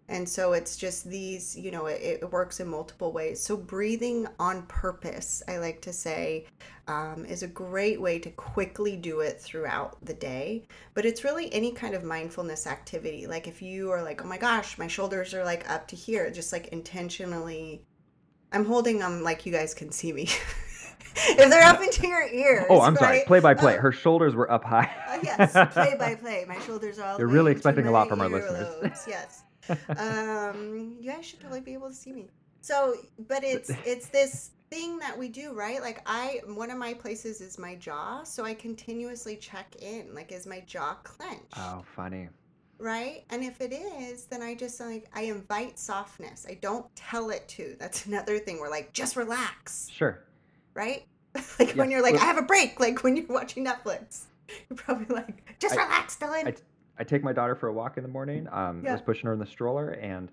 [0.09, 3.43] And so it's just these you know it, it works in multiple ways.
[3.43, 6.47] So breathing on purpose i like to say
[6.87, 10.67] um, is a great way to quickly do it throughout the day.
[10.93, 13.27] But it's really any kind of mindfulness activity.
[13.27, 16.31] Like if you are like oh my gosh my shoulders are like up to here
[16.31, 17.83] just like intentionally
[18.53, 20.29] i'm holding them like you guys can see me
[21.39, 23.19] if they're up into your ears Oh, I'm sorry.
[23.19, 23.27] right?
[23.27, 23.77] Play by play.
[23.77, 24.91] Uh, Her shoulders were up high.
[25.09, 26.45] uh, yes, play by play.
[26.49, 27.15] My shoulders are all.
[27.17, 29.05] the You're really expecting a lot from our listeners.
[29.07, 29.43] Yes.
[29.99, 32.29] um, you guys should totally be able to see me.
[32.61, 32.95] So,
[33.29, 35.81] but it's it's this thing that we do, right?
[35.81, 40.15] Like I, one of my places is my jaw, so I continuously check in.
[40.15, 41.55] Like, is my jaw clenched?
[41.57, 42.29] Oh, funny.
[42.79, 43.25] right?
[43.31, 46.47] And if it is, then I just like I invite softness.
[46.49, 47.77] I don't tell it to.
[47.79, 48.59] That's another thing.
[48.59, 50.25] We're like, just relax, Sure.
[50.75, 51.05] Right?
[51.59, 52.79] like when you're like, I have a break.
[52.81, 54.25] Like when you're watching Netflix,
[54.69, 56.49] you're probably like, just I- relax, Dylan.
[56.49, 56.55] I-
[56.97, 58.47] I take my daughter for a walk in the morning.
[58.53, 60.31] Um, I was pushing her in the stroller, and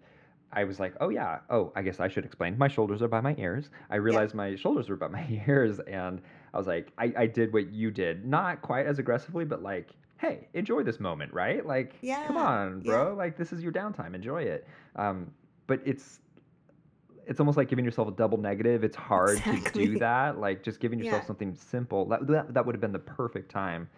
[0.54, 2.56] I was like, "Oh yeah, oh I guess I should explain.
[2.56, 6.21] My shoulders are by my ears." I realized my shoulders were by my ears, and
[6.54, 9.89] I was like, I, "I did what you did, not quite as aggressively, but like,
[10.19, 11.65] hey, enjoy this moment, right?
[11.65, 12.27] Like, yeah.
[12.27, 12.91] come Yeah, on, yeah.
[12.91, 13.15] bro.
[13.15, 14.13] Like, this is your downtime.
[14.13, 15.32] Enjoy it." Um,
[15.65, 16.19] but it's
[17.32, 18.84] it's almost like giving yourself a double negative.
[18.84, 20.38] It's hard to do that.
[20.39, 21.28] Like, just giving yourself Yeah.
[21.28, 22.06] something simple.
[22.06, 23.89] That, that that would have been the perfect time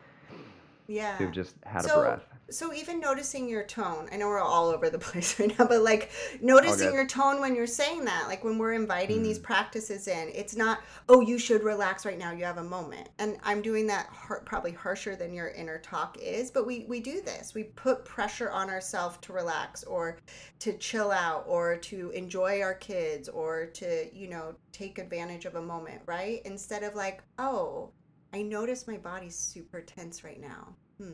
[0.88, 1.18] yeah.
[1.18, 2.22] to have just had So- a breath.
[2.50, 5.82] So even noticing your tone, I know we're all over the place right now, but
[5.82, 9.44] like noticing your tone when you're saying that, like when we're inviting these Mm.
[9.44, 12.32] practices in, it's not, oh, you should relax right now.
[12.32, 13.10] You have a moment.
[13.18, 17.00] And I'm doing that har- probably harsher than your inner talk is, but we we
[17.00, 17.54] do this.
[17.56, 20.18] We put pressure on ourselves to relax or
[20.60, 25.56] to chill out or to enjoy our kids or to, you know, take advantage of
[25.56, 26.42] a moment, right?
[26.46, 27.90] Instead of like, oh,
[28.34, 30.76] I notice my body's super tense right now.
[31.00, 31.12] Hmm.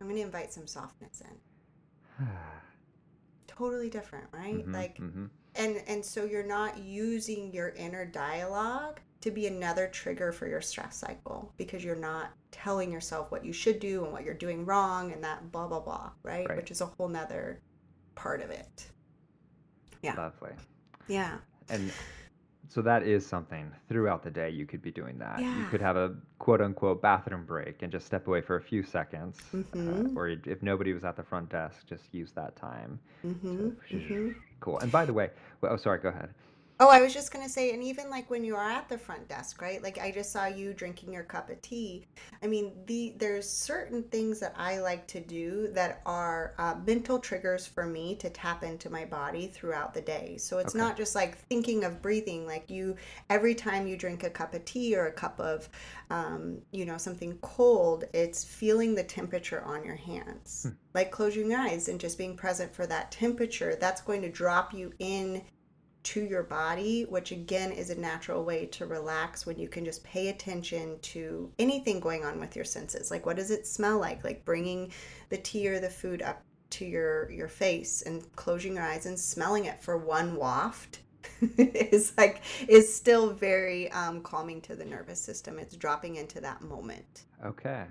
[0.00, 2.26] I'm going to invite some softness in.
[3.46, 4.66] Totally different, right?
[4.66, 5.30] Mhm, Like mhm.
[5.54, 10.62] and and so you're not using your inner dialogue to be another trigger for your
[10.62, 14.64] stress cycle because you're not telling yourself what you should do and what you're doing
[14.64, 16.48] wrong and that blah blah blah, right?
[16.48, 16.56] Right.
[16.56, 17.60] Which is a whole nother
[18.14, 18.90] part of it.
[20.02, 20.14] Yeah.
[20.16, 20.52] Lovely.
[21.08, 21.38] Yeah.
[21.68, 21.92] And
[22.70, 25.40] so that is something throughout the day you could be doing that.
[25.40, 28.82] You could have a quote unquote bathroom break and just step away for a few
[28.84, 29.36] seconds.
[29.52, 30.14] Mhm.
[30.16, 32.98] Uh, or if nobody was at the front desk, just use that time.
[33.26, 33.70] Mm-hmm.
[33.90, 34.30] to- hmm
[34.60, 34.78] Cool.
[34.78, 35.30] And by the way,
[35.60, 36.30] well, oh, sorry, go ahead.
[36.82, 38.96] Oh, I was just going to say, and even like when you are at the
[38.96, 39.82] front desk, right?
[39.82, 42.06] Like I just saw you drinking your cup of tea.
[42.42, 47.18] I mean, the there's certain things that I like to do that are uh, mental
[47.18, 50.38] triggers for me to tap into my body throughout the day.
[50.38, 50.82] So it's Okay.
[50.82, 52.46] not just like thinking of breathing.
[52.46, 52.96] Like you,
[53.28, 55.68] every time you drink a cup of tea or a cup of,
[56.08, 60.66] um, you know, something cold, it's feeling the temperature on your hands.
[60.94, 63.76] Like closing your eyes and just being present for that temperature.
[63.78, 65.42] That's going to drop you in
[66.02, 70.02] to your body, which again is a natural way to relax when you can just
[70.02, 73.10] pay attention to anything going on with your senses.
[73.10, 74.24] Like what does it smell like?
[74.24, 74.92] Like bringing
[75.28, 79.18] the tea or the food up to your your face and closing your eyes and
[79.18, 81.00] smelling it for one waft
[81.58, 85.58] is like is still very um, calming to the nervous system.
[85.58, 87.24] It's dropping into that moment.
[87.44, 87.84] Okay.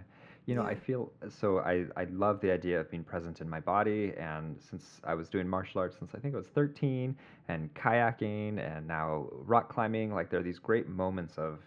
[0.49, 3.59] You know, I feel so I, I love the idea of being present in my
[3.59, 4.13] body.
[4.17, 7.15] And since I was doing martial arts since I think I was 13
[7.49, 11.59] and kayaking and now rock climbing, like there are these great moments of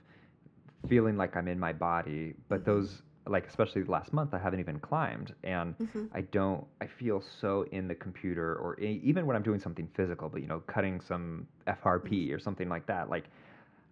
[0.88, 2.34] feeling like I'm in my body.
[2.48, 2.64] But Mhm.
[2.64, 5.32] those, like, especially last month, I haven't even climbed.
[5.44, 6.08] And Mhm.
[6.12, 10.28] I don't, I feel so in the computer or even when I'm doing something physical,
[10.28, 13.08] but, you know, cutting some FRP or something like that.
[13.08, 13.26] Like,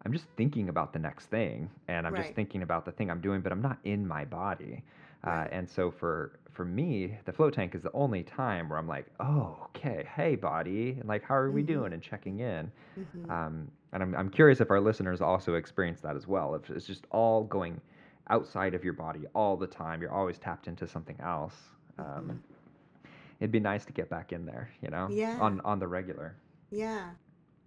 [0.05, 3.21] I'm just thinking about the next thing and I'm just thinking about the thing I'm
[3.21, 4.83] doing, but I'm not in my body.
[5.25, 8.89] Uh, and so for for me, the float tank is the only time where I'm
[8.89, 11.67] like, oh, okay, hey, body, and like, how are we Mhm.
[11.67, 12.71] doing, and checking in.
[12.99, 13.31] Mhm.
[13.31, 16.55] Um, and I'm I'm curious if our listeners also experience that as well.
[16.55, 17.81] If it's just all going
[18.29, 21.57] outside of your body all the time, you're always tapped into something else.
[21.99, 22.43] Um,
[23.41, 25.37] It'd be nice to get back in there, you know, Yeah.
[25.41, 26.35] on on the regular.
[26.71, 27.11] Yeah.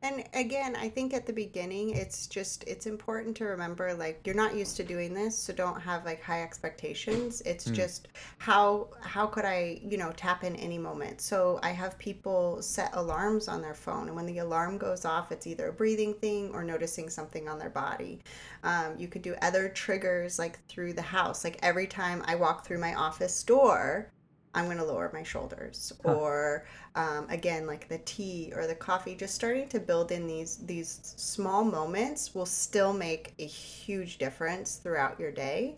[0.04, 4.36] And again, I think at the beginning, it's just it's important to remember like you're
[4.36, 7.42] not used to doing this, so don't have like high expectations.
[7.46, 7.72] It's Mm.
[7.72, 11.22] just how how could I you know tap in any moment.
[11.22, 15.32] So I have people set alarms on their phone, and when the alarm goes off,
[15.32, 18.22] it's either a breathing thing or noticing something on their body.
[18.64, 21.44] Um, you could do other triggers like through the house.
[21.46, 24.12] Like every time I walk through my office door,
[24.56, 25.92] I'm going to lower my shoulders.
[26.06, 26.14] Huh.
[26.14, 30.58] Or um, again, like the tea or the coffee, just starting to build in these
[30.58, 35.78] these small moments will still make a huge difference throughout your day.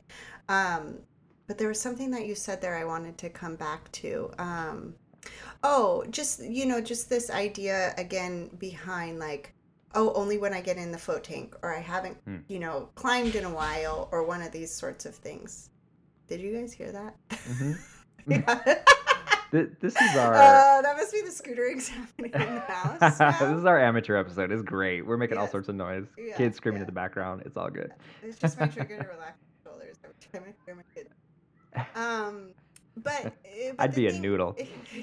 [0.49, 0.99] Um,
[1.47, 4.31] but there was something that you said there I wanted to come back to.
[4.39, 4.95] Um,
[5.63, 9.53] oh, just you know, just this idea again behind like
[9.97, 12.39] oh, only when I get in the float tank, or I haven't, Hmm.
[12.49, 15.69] you know, climbed in a while, or one of these sorts of things.
[16.27, 17.15] Did you guys hear that?
[17.29, 17.77] Mhm.
[18.27, 18.75] yeah.
[19.51, 23.17] Th- this is our Uh, that must be the scootering happening in the house.
[23.39, 24.51] this is our amateur episode.
[24.51, 25.05] It's great.
[25.05, 26.07] We're making all sorts of noise.
[26.17, 26.83] Yeah, Kids screaming yeah.
[26.83, 27.43] in the background.
[27.45, 27.91] It's all good.
[28.23, 31.09] It's just my trigger to relax my shoulders every time I hear my kids.
[31.95, 32.49] Um,
[32.97, 33.29] but, uh,
[33.77, 34.57] but I'd be a noodle.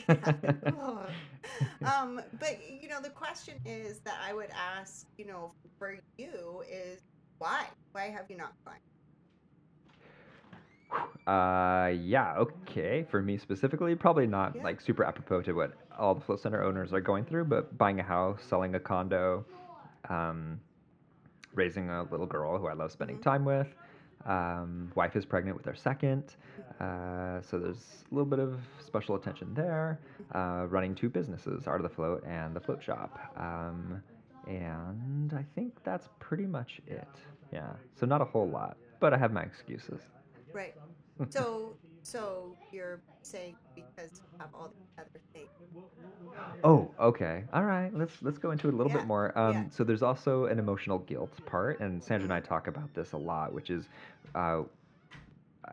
[0.08, 1.06] Oh.
[1.85, 6.62] um, but you know, the question is that I would ask, you know, for you
[6.70, 7.00] is
[7.38, 7.66] why?
[7.92, 8.80] Why have you not climbed?
[11.26, 13.05] Uh, yeah, okay.
[13.11, 14.64] For me specifically, probably not Yeah.
[14.64, 18.00] like super apropos to what all the float center owners are going through, but buying
[18.00, 19.44] a house, selling a condo,
[20.09, 20.61] um,
[21.55, 23.22] raising a little girl who I love spending Mhm.
[23.22, 23.72] time with.
[24.24, 26.37] Um, wife is pregnant with their second,
[26.81, 29.98] uh, so there's a little bit of special attention there.
[30.33, 33.18] Uh, running two businesses, Art of the Float and the Float Shop.
[33.37, 34.00] Um,
[34.46, 37.09] and I think that's pretty much it.
[37.52, 40.00] Yeah, so not a whole lot, but I have my excuses.
[40.52, 40.74] Right.
[41.30, 45.48] So, so you're saying because you have all the other things.
[46.64, 47.44] Oh, okay.
[47.52, 47.90] All right.
[47.94, 49.36] Let's let's go into it a little Yeah, bit more.
[49.38, 49.64] Um, yeah.
[49.70, 53.16] So there's also an emotional guilt part, and Sandra and I talk about this a
[53.16, 53.84] lot, which is,
[54.34, 54.62] uh,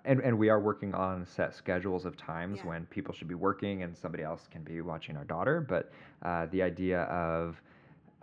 [0.06, 2.70] and and we are working on set schedules of times Yeah.
[2.70, 5.62] when people should be working and somebody else can be watching our daughter.
[5.62, 5.92] But
[6.24, 7.62] uh, the idea of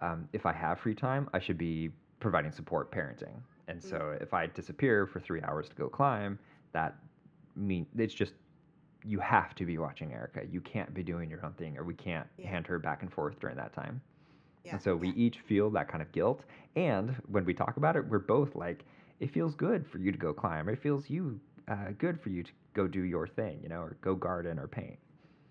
[0.01, 1.91] um, if I have free time, I should be
[2.21, 3.35] providing support parenting.
[3.69, 4.23] And so Mm.
[4.23, 6.39] if I disappear for three hours to go climb,
[6.73, 6.97] that
[7.57, 8.35] mean it's just
[9.05, 10.45] you have to be watching Erica.
[10.51, 12.49] You can't be doing your own thing, or we can't Yeah.
[12.49, 14.01] hand her back and forth during that time.
[14.65, 14.73] Yeah.
[14.73, 15.15] And so we yeah.
[15.15, 16.45] each feel that kind of guilt.
[16.77, 18.85] And when we talk about it, we're both like,
[19.21, 20.69] it feels good for you to go climb.
[20.69, 23.97] It feels you uh, good for you to go do your thing, you know, or
[24.01, 24.99] go garden or paint.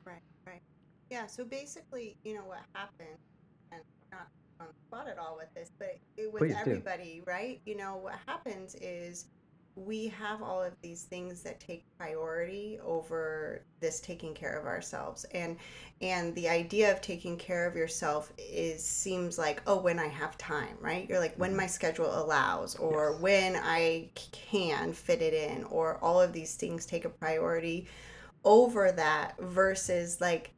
[0.05, 0.61] Right, right.
[1.09, 3.17] Yeah, so basically, you know what happened,
[3.71, 4.27] and not
[4.59, 6.71] on the spot at all with this, but it, with Please do.
[6.71, 7.61] everybody, right?
[7.65, 9.25] You know, what happens is
[9.77, 15.25] we have all of these things that take priority over this taking care of ourselves
[15.33, 15.57] and
[15.99, 20.37] and the idea of taking care of yourself is seems like oh when i have
[20.37, 21.57] time right you're like when Mhm.
[21.57, 23.21] my schedule allows or Yes.
[23.21, 27.85] when i can fit it in or all of these things take a priority
[28.45, 30.54] over that versus like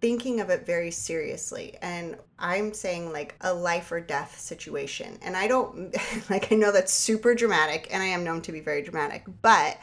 [0.00, 5.36] thinking of it very seriously and i'm saying like a life or death situation and
[5.36, 5.96] i don't
[6.30, 9.78] like i know that's super dramatic and i am known to be very dramatic but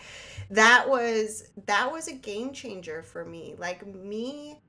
[0.49, 4.60] that was that was a game changer for me like me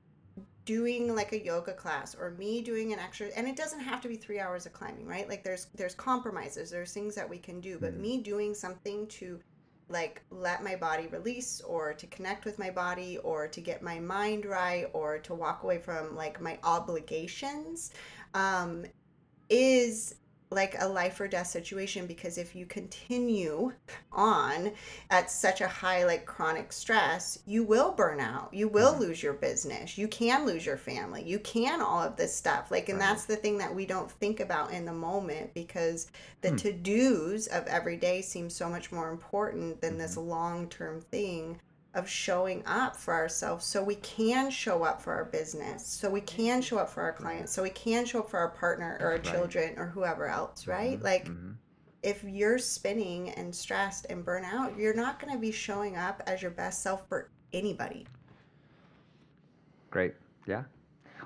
[0.65, 4.07] doing like a yoga class or me doing an extra and it doesn't have to
[4.07, 7.59] be three hours of climbing right like there's there's compromises there's things that we can
[7.59, 7.99] do but Mhm.
[8.01, 9.39] me doing something to
[9.89, 13.99] like let my body release or to connect with my body or to get my
[13.99, 17.91] mind right or to walk away from like my obligations
[18.33, 18.85] um,
[19.49, 20.15] is
[20.51, 23.71] like a life or death situation because if you continue
[24.11, 24.71] on
[25.11, 28.99] at such a high like chronic stress you will burn out you will Mhm.
[28.99, 32.89] lose your business you can lose your family you can all of this stuff like
[32.89, 32.99] and Right.
[32.99, 36.07] that's the thing that we don't think about in the moment because
[36.41, 36.55] the Hmm.
[36.55, 40.29] to-dos of every day seem so much more important than this Mm-hmm.
[40.29, 41.61] long-term thing
[41.95, 46.21] of showing up for ourselves so we can show up for our business so we
[46.21, 49.07] can show up for our clients so we can show up for our partner or
[49.07, 49.23] our Right.
[49.23, 51.55] children or whoever else right Mhm, like mhm.
[52.03, 56.21] if you're spinning and stressed and burnt out you're not going to be showing up
[56.27, 58.05] as your best self for anybody
[59.89, 60.13] Great.
[60.45, 60.65] Yeah.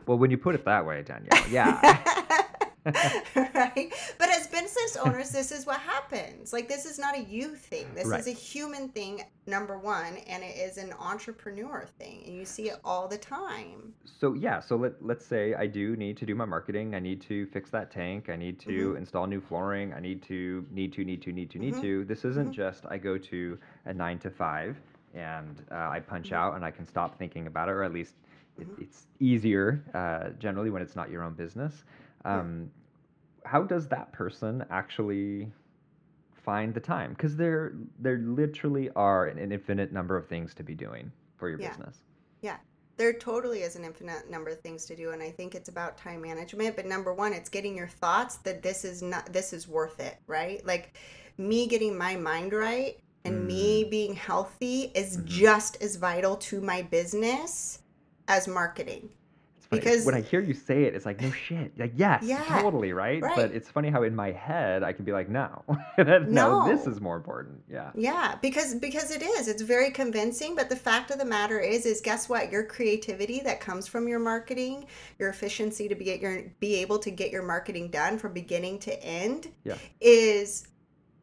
[0.05, 2.41] Well, when you put it that way, Danielle, yeah.
[3.35, 3.93] right?
[4.17, 6.51] But as business owners, this is what happens.
[6.51, 7.87] Like, this is not a you thing.
[7.95, 8.19] This Right.
[8.19, 12.23] is a human thing, number one, and it is an entrepreneur thing.
[12.27, 13.93] And you see it all the time.
[14.05, 16.95] So yeah, so let let's say I do need to do my marketing.
[16.95, 18.29] I need to fix that tank.
[18.29, 18.97] I need to Mhm.
[18.97, 19.93] install new flooring.
[19.93, 21.81] I need to need to need to need to need Mhm.
[21.81, 22.05] to.
[22.05, 22.53] This isn't Mhm.
[22.53, 24.77] just I go to a nine to five
[25.13, 26.37] and uh, I punch Mhm.
[26.37, 28.15] out and I can stop thinking about it, or at least
[28.59, 28.81] it, Mhm.
[28.83, 31.83] it's easier uh, generally when it's not your own business.
[32.25, 32.71] Um,
[33.45, 35.51] how does that person actually
[36.33, 37.11] find the time?
[37.13, 41.59] Because there there literally are an infinite number of things to be doing for your
[41.59, 41.69] Yeah.
[41.69, 42.03] business.
[42.41, 42.57] Yeah.
[42.97, 45.97] There totally is an infinite number of things to do and i think it's about
[45.97, 49.67] time management but number one it's getting your thoughts that this is not this is
[49.67, 50.95] worth it right like
[51.37, 55.25] me getting my mind right and me being healthy is Mhm.
[55.25, 57.79] just as vital to my business
[58.27, 59.09] as marketing
[59.79, 61.77] Because- when I hear you say it, it's like no shit.
[61.77, 63.21] Like yes, Yeah, totally right?
[63.21, 63.35] right.
[63.35, 65.63] But it's funny how in my head I can be like no,
[65.97, 67.61] that, no, this is more important.
[67.69, 67.91] Yeah.
[67.95, 69.47] Yeah, because because it is.
[69.47, 72.51] It's very convincing, but the fact of the matter is is guess what?
[72.51, 74.85] Your creativity that comes from your marketing,
[75.19, 78.79] your efficiency to be at your be able to get your marketing done from beginning
[78.79, 79.75] to end Yeah.
[80.01, 80.67] is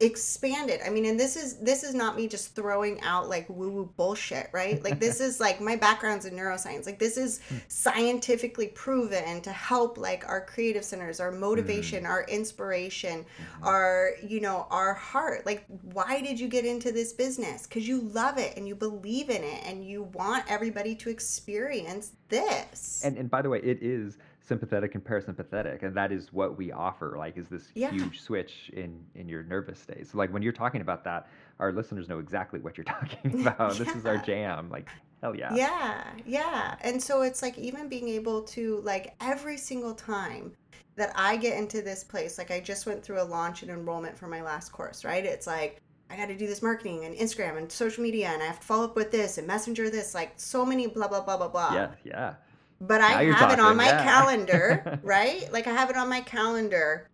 [0.01, 0.81] expanded.
[0.85, 4.49] I mean, and this is this is not me just throwing out like woo-woo bullshit,
[4.53, 4.83] right?
[4.83, 6.87] Like this is like my background's in neuroscience.
[6.87, 7.57] Like this is hmm.
[7.69, 12.11] scientifically proven to help like our creative centers, our motivation, hmm.
[12.11, 13.65] our inspiration, hmm.
[13.65, 18.01] our you know our heart like why did you get into this business because you
[18.01, 23.19] love it and you believe in it and you want everybody to experience this And
[23.19, 24.17] and by the way, it is
[24.51, 27.15] sympathetic and parasympathetic, and that is what we offer.
[27.17, 27.91] Like, is this Yeah.
[27.93, 30.07] huge switch in in your nervous state?
[30.09, 31.29] So, like, when you're talking about that,
[31.61, 33.77] our listeners know exactly what you're talking about.
[33.77, 34.69] This is our jam.
[34.69, 34.89] Like,
[35.23, 35.55] hell yeah.
[35.55, 40.51] yeah yeah and so it's like even being able to like every single time
[40.97, 44.17] that i get into this place like i just went through a launch and enrollment
[44.17, 45.79] for my last course right it's like
[46.11, 48.67] I got to do this marketing and Instagram and social media, and I have to
[48.67, 51.73] follow up with this and messenger this, like so many blah blah blah blah blah.
[51.73, 51.91] Yeah.
[52.03, 52.35] Yeah.
[52.81, 54.03] But I have it on my yeah.
[54.11, 55.53] calendar, right?
[55.53, 57.09] Like I have it on my calendar.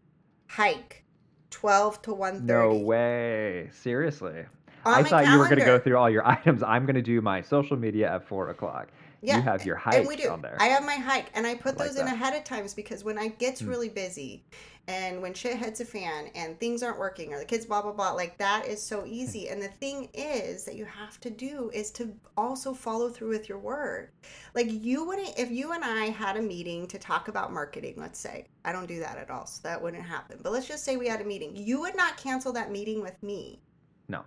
[0.48, 1.04] Hike,
[1.50, 2.84] twelve to one No thirty.
[2.84, 3.70] way.
[3.72, 4.44] Seriously.
[4.84, 6.62] On I thought you were going to go through all your items.
[6.62, 8.88] I'm going to do my social media at four o'clock.
[9.22, 10.28] Yeah, You have your and we do.
[10.30, 10.56] on there.
[10.60, 13.02] I have my hike, and I put I like those in ahead of times because
[13.04, 13.68] when I gets Hmm.
[13.68, 14.44] really busy,
[14.88, 17.92] and when shit hits a fan, and things aren't working, or the kids blah blah
[17.92, 19.48] blah, like that is so easy.
[19.48, 23.48] And the thing is that you have to do is to also follow through with
[23.48, 24.10] your word.
[24.54, 27.94] Like you wouldn't if you and I had a meeting to talk about marketing.
[27.96, 30.38] Let's say I don't do that at all, so that wouldn't happen.
[30.42, 31.56] But let's just say we had a meeting.
[31.56, 33.60] You would not cancel that meeting with me.
[34.08, 34.22] no.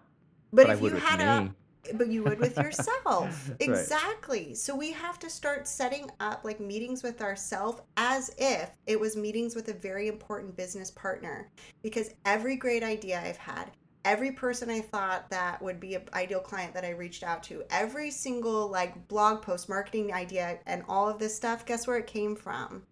[0.51, 1.53] But, But if you had a.
[1.95, 2.99] but you would with yourself.
[3.49, 3.61] Right.
[3.61, 4.53] exactly.
[4.55, 9.15] So we have to start setting up like meetings with ourselves as if it was
[9.15, 11.49] meetings with a very important business partner.
[11.81, 13.71] Because every great idea i've had
[14.05, 17.63] every person i thought that would be an ideal client that i reached out to
[17.69, 22.07] every single like blog post marketing idea and all of this stuff guess where it
[22.07, 22.83] came from?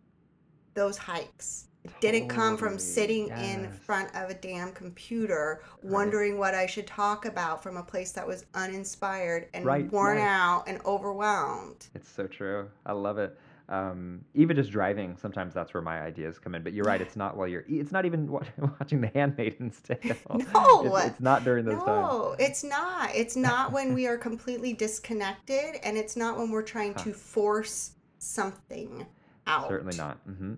[0.74, 1.67] Those hikes
[2.02, 7.26] didn't come from sitting in front of a damn computer wondering what I should talk
[7.26, 10.28] about from a place that was uninspired and Right, worn yes.
[10.30, 11.88] out and overwhelmed.
[11.96, 12.70] It's so true.
[12.86, 13.38] I love it.
[13.70, 16.64] Um, even just driving, sometimes that's where my ideas come in.
[16.64, 17.02] But you're right.
[17.02, 17.66] It's not while you're.
[17.68, 18.44] It's not even wa-
[18.80, 19.98] watching The Handmaid's Tale.
[20.54, 20.96] No!
[20.96, 21.88] it's, it's not during those times.
[21.88, 23.14] No, it's not.
[23.14, 27.04] It's not when we are completely disconnected and it's not when we're trying Huh.
[27.04, 29.06] to force something
[29.46, 29.68] out.
[29.68, 30.18] Certainly not.
[30.26, 30.54] hmm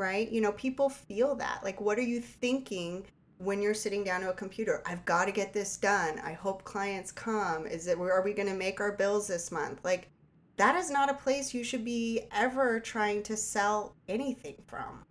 [0.00, 0.32] right?
[0.32, 1.60] You know, people feel that.
[1.62, 3.06] Like, what are you thinking
[3.38, 4.82] when you're sitting down to a computer?
[4.86, 6.18] I've got to get this done.
[6.20, 7.66] I hope clients come.
[7.66, 9.80] Is it, are we going to make our bills this month?
[9.84, 10.08] Like,
[10.56, 15.04] that is not a place you should be ever trying to sell anything from.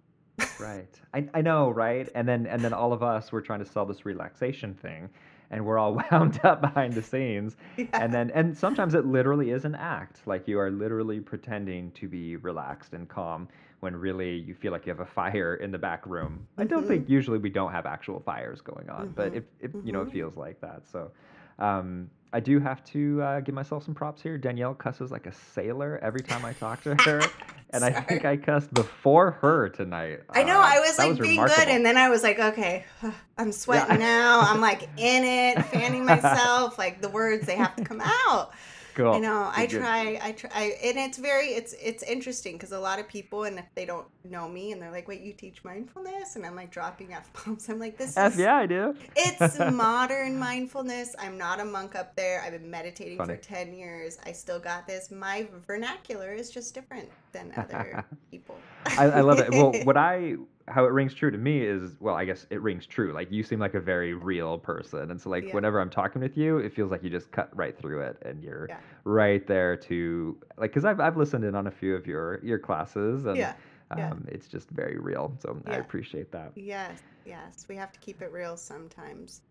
[0.60, 1.00] Right.
[1.14, 2.10] I, I know, right?
[2.16, 5.10] And then and then all of us we're trying to sell this relaxation thing,
[5.50, 7.58] and we're all wound up behind the scenes.
[7.94, 10.22] And then and sometimes it literally is an act.
[10.26, 13.48] Like you are literally pretending to be relaxed and calm
[13.80, 16.46] when really you feel like you have a fire in the back room.
[16.58, 16.88] I don't Mhm.
[16.88, 19.38] think usually we don't have actual fires going on, but Mhm.
[19.38, 20.14] it, it you know it Mhm.
[20.14, 20.88] feels like that.
[20.88, 21.12] So.
[21.60, 24.38] Um, I do have to uh, give myself some props here.
[24.38, 27.20] Danielle cusses like a sailor every time I talk to her,
[27.72, 30.22] and I think I cussed before her tonight.
[30.30, 30.58] I know.
[30.60, 31.66] Uh, I was like being remarkable.
[31.66, 32.86] good, and then I was like, okay,
[33.38, 34.42] I'm sweating now.
[34.42, 36.78] I'm like in it, fanning myself.
[36.78, 38.52] Like the words, they have to come out.
[39.00, 39.14] Cool.
[39.14, 39.52] I know.
[39.54, 40.20] I try.
[40.22, 41.48] I try, I, and it's very.
[41.48, 44.82] It's it's interesting because a lot of people, and if they don't know me, and
[44.82, 47.70] they're like, "Wait, you teach mindfulness?" and I'm like dropping f bombs.
[47.70, 48.96] I'm like, "This F is yeah, I do.
[49.16, 51.16] it's modern mindfulness.
[51.20, 52.42] I'm not a monk up there.
[52.42, 53.36] I've been meditating Funny.
[53.36, 54.18] for ten years.
[54.26, 55.12] I still got this.
[55.12, 58.58] My vernacular is just different than other people.
[58.86, 59.52] I, I love it.
[59.52, 60.36] Well, what I
[60.70, 63.12] how it rings true to me is well, I guess it rings true.
[63.14, 65.54] Like you seem like a very real person, and so like Yeah.
[65.54, 68.44] whenever I'm talking with you, it feels like you just cut right through it, and
[68.44, 68.78] you're Yeah.
[69.06, 72.60] right there to like because I've I've listened in on a few of your your
[72.60, 73.54] classes, and Yeah,
[73.92, 75.34] um, it's just very real.
[75.40, 76.52] So I appreciate that.
[76.56, 77.66] Yes, yes.
[77.68, 79.42] We have to keep it real sometimes.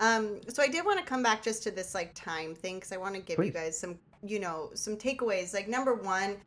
[0.00, 2.92] Um, so I did want to come back just to this like time thing because
[2.92, 5.54] I want to give you guys some, you know, some takeaways.
[5.54, 6.38] Like number one,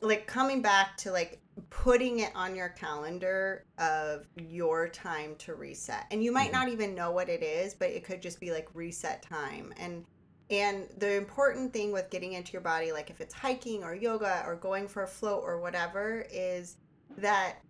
[0.00, 6.06] like coming back to like putting it on your calendar of your time to reset.
[6.10, 6.52] And you might Mhm.
[6.52, 9.72] not even know what it is, but it could just be like reset time.
[9.76, 10.06] And
[10.50, 14.42] and the important thing with getting into your body, like if it's hiking or yoga
[14.44, 16.76] or going for a float or whatever, is
[17.16, 17.62] that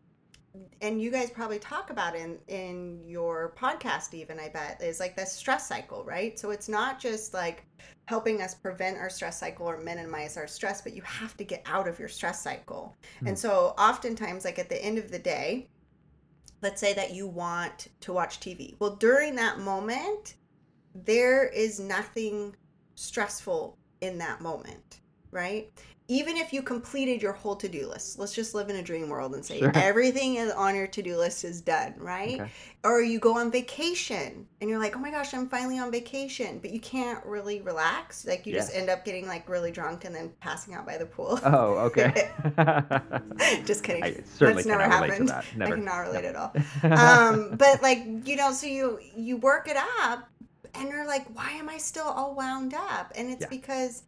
[0.80, 5.14] and you guys probably talk about in in your podcast even i bet is like
[5.14, 6.38] the stress cycle right?
[6.38, 7.64] So it's not just like
[8.06, 11.62] helping us prevent our stress cycle or minimize our stress but you have to get
[11.66, 12.96] out of your stress cycle.
[13.20, 13.28] Hmm.
[13.28, 15.68] and so oftentimes like at the end of the day
[16.62, 20.34] let's say that you want to watch tv well during that moment
[20.94, 22.54] there is nothing
[22.96, 25.70] stressful in that moment right
[26.10, 29.32] even if you completed your whole to-do list let's just live in a dream world
[29.34, 29.70] and say Sure.
[29.76, 32.50] everything is on your to-do list is done right Okay.
[32.84, 36.58] or you go on vacation and you're like oh my gosh i'm finally on vacation
[36.58, 40.14] but you can't really relax like you just end up getting like really drunk and
[40.14, 42.30] then passing out by the pool Oh, okay.
[43.64, 45.28] just kidding I certainly That's never cannot relate happened.
[45.28, 45.44] to that.
[45.56, 45.74] Never.
[45.74, 46.28] i cannot relate No.
[46.28, 46.52] at all
[47.32, 50.28] um, but like you know so you you work it up
[50.74, 53.48] and you're like why am i still all wound up and it's Yeah.
[53.48, 54.02] because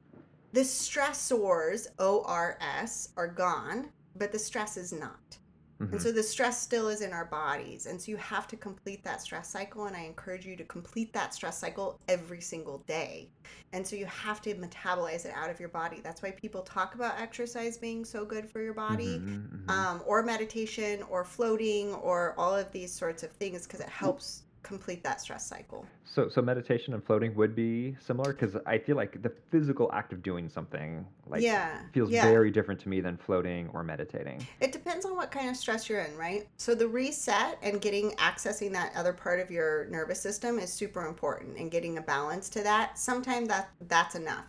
[0.53, 5.39] the stressors ors are gone but the stress is not
[5.81, 5.93] Mhm.
[5.93, 9.03] and so the stress still is in our bodies and so you have to complete
[9.03, 13.29] that stress cycle and i encourage you to complete that stress cycle every single day
[13.73, 16.95] and so you have to metabolize it out of your body that's why people talk
[16.95, 19.71] about exercise being so good for your body Mhm, mhm.
[19.71, 24.43] um, or meditation or floating or all of these sorts of things because it helps
[24.63, 25.85] complete that stress cycle.
[26.05, 30.13] So, so meditation and floating would be similar because I feel like the physical act
[30.13, 31.81] of doing something like yeah.
[31.93, 32.23] feels yeah.
[32.23, 34.47] very different to me than floating or meditating.
[34.61, 36.47] It depends on what kind of stress you're in, right?
[36.57, 41.07] So the reset and getting accessing that other part of your nervous system is super
[41.07, 42.99] important and getting a balance to that.
[42.99, 44.45] Sometimes that that's enough.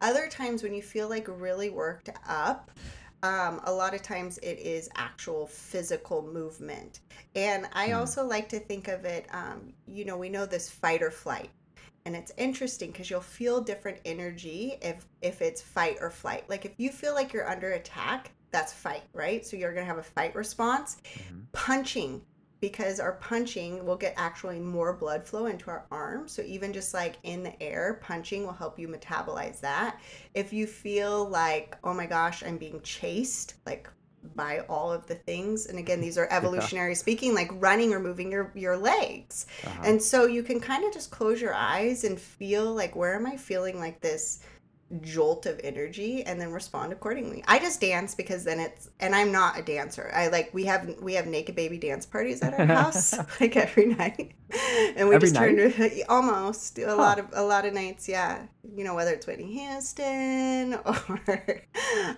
[0.00, 2.72] Other times when you feel like really worked up,
[3.22, 7.00] um, a lot of times it is actual physical movement.
[7.34, 7.92] And I Hmm.
[7.92, 11.50] also like to think of it, um, you know, we know this fight or flight.
[12.04, 16.48] And it's interesting because you'll feel different energy if if it's fight or flight.
[16.48, 19.46] Like if you feel like you're under attack, that's fight, right?
[19.46, 20.96] So you're gonna have a fight response.
[21.18, 21.46] Mhm.
[21.52, 22.22] Punching,
[22.62, 26.30] because our punching will get actually more blood flow into our arms.
[26.30, 30.00] So even just like in the air, punching will help you metabolize that.
[30.32, 33.90] If you feel like, oh my gosh, I'm being chased, like
[34.36, 38.30] by all of the things, and again, these are evolutionary speaking, like running or moving
[38.30, 39.46] your your legs.
[39.66, 39.82] Uh-huh.
[39.84, 43.26] And so you can kind of just close your eyes and feel like, where am
[43.26, 44.38] I feeling like this
[45.00, 47.42] jolt of energy and then respond accordingly.
[47.48, 50.10] I just dance because then it's and I'm not a dancer.
[50.14, 53.86] I like we have we have naked baby dance parties at our house like every
[53.86, 54.32] night.
[54.96, 58.46] And we Every just turn to almost a lot of a lot of nights, yeah.
[58.76, 61.62] You know, whether it's Whitney Houston or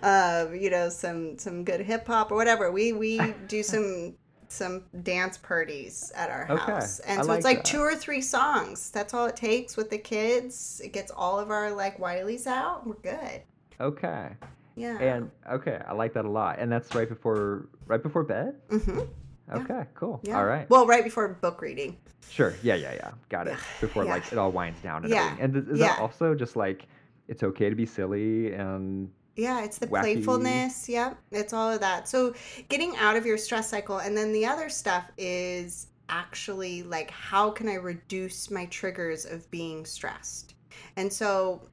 [0.01, 2.71] uh, you know, some some good hip hop or whatever.
[2.71, 4.15] We we do some
[4.47, 6.99] some dance parties at our Okay, house.
[6.99, 7.65] And I so like it's like that.
[7.65, 8.91] two or three songs.
[8.91, 10.81] That's all it takes with the kids.
[10.83, 12.85] It gets all of our like Wileys out.
[12.87, 13.41] We're good.
[13.79, 14.29] okay.
[14.77, 14.97] Yeah.
[14.99, 16.59] And okay, I like that a lot.
[16.59, 18.55] And that's right before right before bed?
[18.69, 18.99] Mm-hmm.
[19.47, 19.57] Yeah.
[19.57, 20.19] Okay, cool.
[20.23, 20.37] Yeah.
[20.37, 20.69] All right.
[20.69, 21.97] Well, right before book reading.
[22.29, 22.53] Sure.
[22.63, 23.11] Yeah, yeah, yeah.
[23.29, 23.51] Got it.
[23.51, 24.11] Yeah, Before yeah.
[24.11, 25.55] like it all winds down and Yeah, everything.
[25.57, 26.87] And is that also just like
[27.27, 30.01] it's okay to be silly and Yeah, it's the Wacky.
[30.01, 30.87] playfulness.
[30.87, 32.07] Yep, it's all of that.
[32.07, 32.33] So
[32.69, 37.49] getting out of your stress cycle, and then the other stuff is actually like how
[37.49, 40.55] can I reduce my triggers of being stressed,
[40.95, 41.67] and so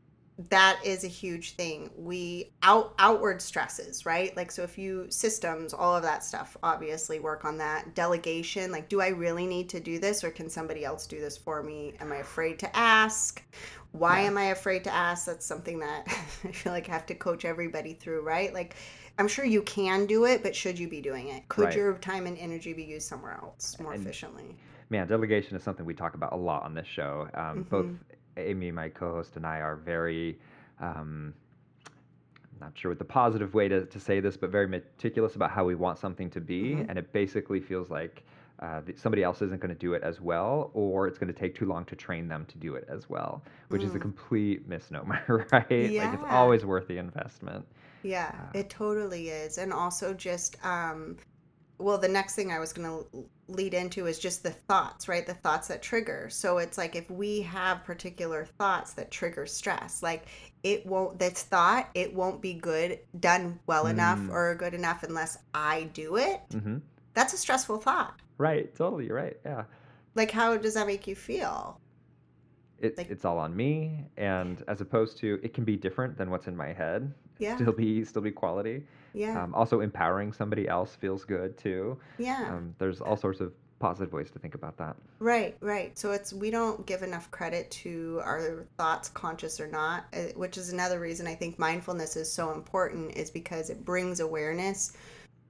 [0.49, 1.91] that is a huge thing.
[1.97, 4.35] We out outward stresses, right?
[4.37, 7.95] Like so if you systems, all of that stuff obviously work on that.
[7.95, 11.37] Delegation, like do I really need to do this or can somebody else do this
[11.37, 11.95] for me?
[12.01, 13.43] Am I afraid to ask?
[13.93, 14.28] Why Yeah.
[14.28, 15.26] am I afraid to ask?
[15.26, 16.07] That's something that
[16.45, 18.53] I feel like I have to coach everybody through, right?
[18.55, 18.76] Like
[19.18, 21.47] I'm sure you can do it, but should you be doing it?
[21.51, 21.76] Could Right.
[21.76, 24.57] your time and energy be used somewhere else more And- efficiently?
[24.89, 27.26] man, delegation is something we talk about a lot on this show.
[27.35, 27.99] Um, Both Mhm.
[28.37, 30.39] Amy, my co-host, and I are very,
[30.80, 31.33] um,
[31.87, 35.51] I'm not sure what the positive way to, to say this, but very meticulous about
[35.51, 36.89] how we want something to be, Mhm.
[36.89, 38.24] and it basically feels like.
[38.61, 41.53] Uh, somebody else isn't going to do it as well, or it's going to take
[41.55, 44.01] too long to train them to do it as well, which is a Mm.
[44.01, 45.97] complete misnomer, right?
[45.97, 47.66] Like it's always worth the investment.
[48.03, 49.59] Yeah, Uh, it totally is.
[49.59, 51.16] And also just um
[51.83, 55.26] well, the next thing I was going to lead into is just the thoughts, right?
[55.26, 56.28] The thoughts that trigger.
[56.30, 60.26] So it's like if we have particular thoughts that trigger stress, like
[60.62, 64.30] it won't this thought, it won't be good done well enough Mm.
[64.30, 66.41] or good enough unless I do it.
[66.53, 66.78] hmm
[67.14, 68.20] That's a stressful thought.
[68.39, 69.37] Right, totally, you're right.
[69.45, 69.64] Yeah.
[70.14, 71.80] Like how does that make you feel?
[72.78, 76.30] It, Like- it's all on me and as opposed to it can be different than
[76.30, 77.57] what's in my head Yeah.
[77.57, 78.85] still be still be quality.
[79.14, 79.42] Yeah.
[79.42, 81.98] Um, also, empowering somebody else feels good too.
[82.18, 82.48] yeah.
[82.50, 84.94] Um, there's all sorts of positive ways to think about that.
[85.18, 85.98] Right, right.
[85.98, 90.56] So it's we don't give enough credit to our thoughts, conscious or not, uh, which
[90.56, 94.92] is another reason I think mindfulness is so important, is because it brings awareness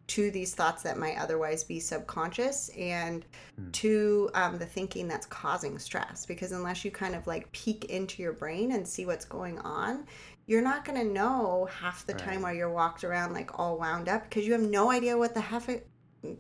[0.08, 3.24] to these thoughts that might otherwise be subconscious and
[3.56, 3.70] Hmm.
[3.70, 6.24] to um, the thinking that's causing stress.
[6.24, 10.06] Because unless you kind of like peek into your brain and see what's going on,
[10.46, 12.42] you're not going to know half the time Right.
[12.42, 15.40] while you're walked around like all wound up because you have no idea what the
[15.40, 15.68] heck.
[15.68, 15.88] It,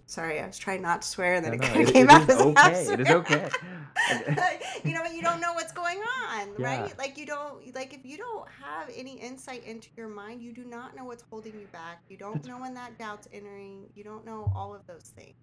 [0.06, 2.12] sorry, I was trying not to swear and then No, it kind of came it
[2.12, 2.86] out as okay.
[2.92, 3.48] It is okay.
[4.84, 6.82] you know, you don't know what's going on, Yeah.
[6.82, 6.98] right?
[6.98, 10.64] Like you don't like if you don't have any insight into your mind, you do
[10.64, 12.02] not know what's holding you back.
[12.08, 13.86] You don't know when that doubt's entering.
[13.94, 15.34] You don't know all of those things.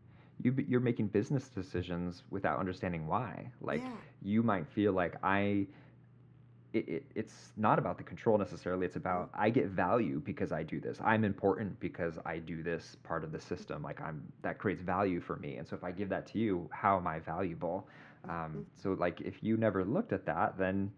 [0.42, 3.52] You, you're making business decisions without understanding why.
[3.62, 3.92] Like Yeah.
[4.22, 5.68] you might feel like I.
[6.72, 8.86] It, it, it's not about the control necessarily.
[8.86, 11.00] It's about I get value because I do this.
[11.04, 13.82] I'm important because I do this part of the system.
[13.82, 15.56] Like I'm that creates value for me.
[15.58, 17.88] And so if I give that to you, how am I valuable?
[18.28, 20.92] Um, so like if you never looked at that, then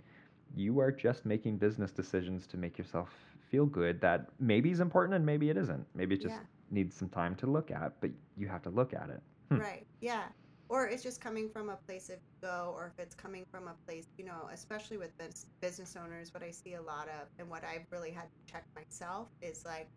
[0.55, 3.09] you are just making business decisions to make yourself
[3.49, 4.01] feel good.
[4.01, 5.85] That maybe is important and maybe it isn't.
[5.95, 6.41] Maybe it just Yeah.
[6.69, 7.93] needs some time to look at.
[8.01, 9.21] But you have to look at it.
[9.49, 9.57] Hmm.
[9.59, 9.85] Right.
[10.01, 10.23] Yeah.
[10.71, 13.75] Or it's just coming from a place of go, or if it's coming from a
[13.87, 17.49] place, you know, especially with bus- business owners, what I see a lot of, and
[17.49, 19.89] what I've really had to check myself is like,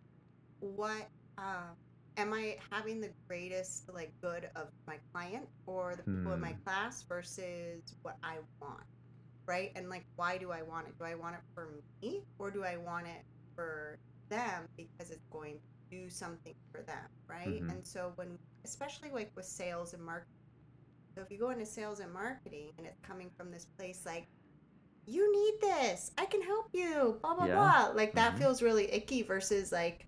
[0.60, 1.08] what
[1.38, 1.76] um,
[2.18, 6.54] am I having the greatest like good of my client or the people in my
[6.54, 6.62] Hmm.
[6.66, 8.84] class versus what I want,
[9.48, 9.72] right?
[9.76, 10.94] And like, why do I want it?
[10.98, 11.68] Do I want it for
[12.02, 13.22] me, or do I want it
[13.56, 13.98] for
[14.30, 17.62] them because it's going to do something for them, right?
[17.62, 17.70] Mhm.
[17.70, 20.33] And so when, especially like with sales and marketing,
[21.14, 24.26] so if you go into sales and marketing and it's coming from this place like,
[25.06, 27.54] you need this, I can help you, blah blah Yeah.
[27.54, 28.38] blah, like that Mhm.
[28.38, 30.06] feels really icky versus like.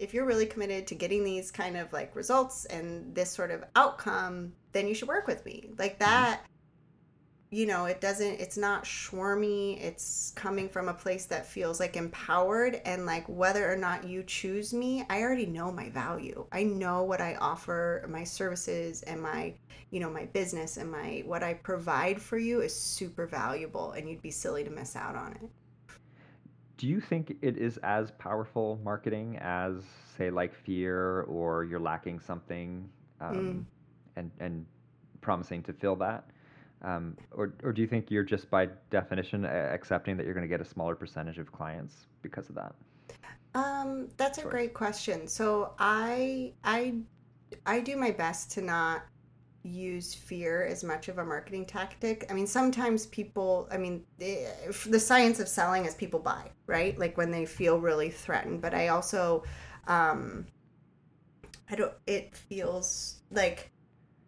[0.00, 3.64] If you're really committed to getting these kind of like results and this sort of
[3.76, 5.70] outcome, then you should work with me.
[5.78, 6.44] Like that,
[7.54, 9.80] you know, it doesn't, it's not shwarmy.
[9.80, 12.80] It's coming from a place that feels like empowered.
[12.84, 16.46] And like whether or not you choose me, I already know my value.
[16.50, 19.54] I know what I offer, my services and my,
[19.90, 23.92] you know, my business and my, what I provide for you is super valuable.
[23.92, 25.48] And you'd be silly to miss out on it.
[26.76, 29.76] Do you think it is as powerful marketing as,
[30.18, 32.88] say, like fear, or you're lacking something,
[33.20, 33.64] um,
[34.16, 34.66] and and
[35.20, 36.28] promising to fill that,
[36.84, 40.48] um, or or do you think you're just by definition accepting that you're going to
[40.48, 42.74] get a smaller percentage of clients because of that?
[43.54, 45.26] Um, that's a great question.
[45.26, 46.96] So I I
[47.66, 49.02] I do my best to not
[49.62, 52.26] use fear as much of a marketing tactic.
[52.30, 54.46] I mean, sometimes people, I mean, the,
[54.86, 56.98] the science of selling is people buy, right?
[56.98, 58.60] Like when they feel really threatened.
[58.60, 59.42] But I also,
[59.86, 60.46] um,
[61.70, 61.94] I don't.
[62.06, 63.70] It feels like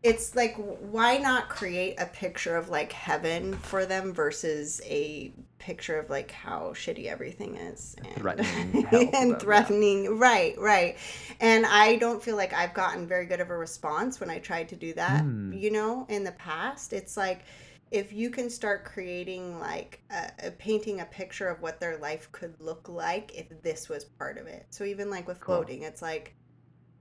[0.06, 5.98] it's like why not create a picture of like heaven for them versus a picture
[5.98, 10.08] of like how shitty everything is and Threatening to them, and yeah.
[10.18, 10.96] right right
[11.40, 14.68] and i don't feel like i've gotten very good of a response when i tried
[14.68, 15.52] to do that Hmm.
[15.52, 17.40] you know in the past it's like
[17.90, 22.30] if you can start creating like a, a painting a picture of what their life
[22.32, 25.56] could look like if this was part of it so even like with Cool.
[25.56, 26.34] floating it's like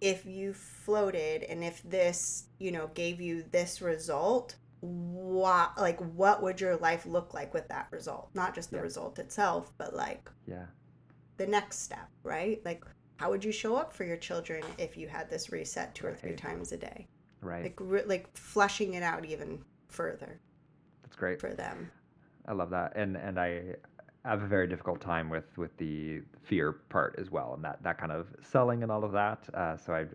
[0.01, 6.43] if you floated and if this you know gave you this result what like what
[6.43, 8.81] would your life look like with that result not just the Yeah.
[8.83, 10.65] result itself but like Yeah.
[11.37, 12.83] the next step right like
[13.17, 16.13] how would you show up for your children if you had this reset two or
[16.13, 16.37] three Right.
[16.37, 17.07] times a day
[17.41, 17.63] Right.
[17.63, 20.39] like re- like flushing it out even further
[21.03, 21.39] That's great.
[21.39, 21.91] for them
[22.47, 23.75] I love that, and and I
[24.25, 27.97] have a very difficult time with with the fear part as well, and that that
[27.97, 29.47] kind of selling and all of that.
[29.53, 30.05] Uh, so I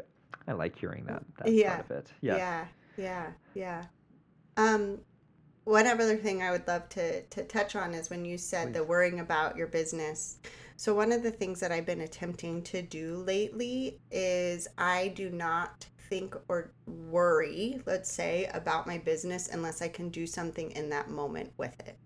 [0.49, 1.77] I like hearing that that Yeah.
[1.77, 2.13] part of it.
[2.21, 2.39] Yes.
[2.39, 3.85] Yeah, yeah, yeah.
[4.57, 4.99] Um,
[5.65, 8.85] one other thing I would love to to touch on is when you said the
[8.85, 10.39] worrying about your business.
[10.77, 15.31] So one of the things that I've been attempting to do lately is I do
[15.31, 20.89] not think or worry, let's say, about my business unless I can do something in
[20.91, 21.99] that moment with it.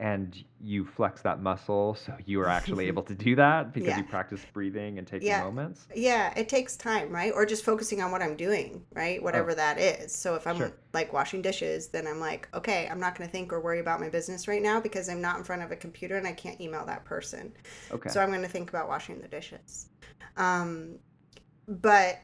[0.00, 3.98] And you flex that muscle, so you are actually able to do that because Yeah.
[3.98, 5.40] you practice breathing and taking Yeah.
[5.40, 5.86] moments.
[5.94, 7.32] Yeah, it takes time, right?
[7.34, 9.22] Or just focusing on what I'm doing, right?
[9.22, 10.14] Whatever that is.
[10.14, 10.58] So if I'm Oh.
[10.58, 10.72] Sure.
[10.94, 14.00] like washing dishes, then I'm like, okay, I'm not going to think or worry about
[14.00, 16.60] my business right now because I'm not in front of a computer and I can't
[16.60, 17.52] email that person.
[17.90, 18.08] Okay.
[18.08, 19.90] So I'm going to think about washing the dishes.
[20.36, 20.98] Um,
[21.68, 22.18] but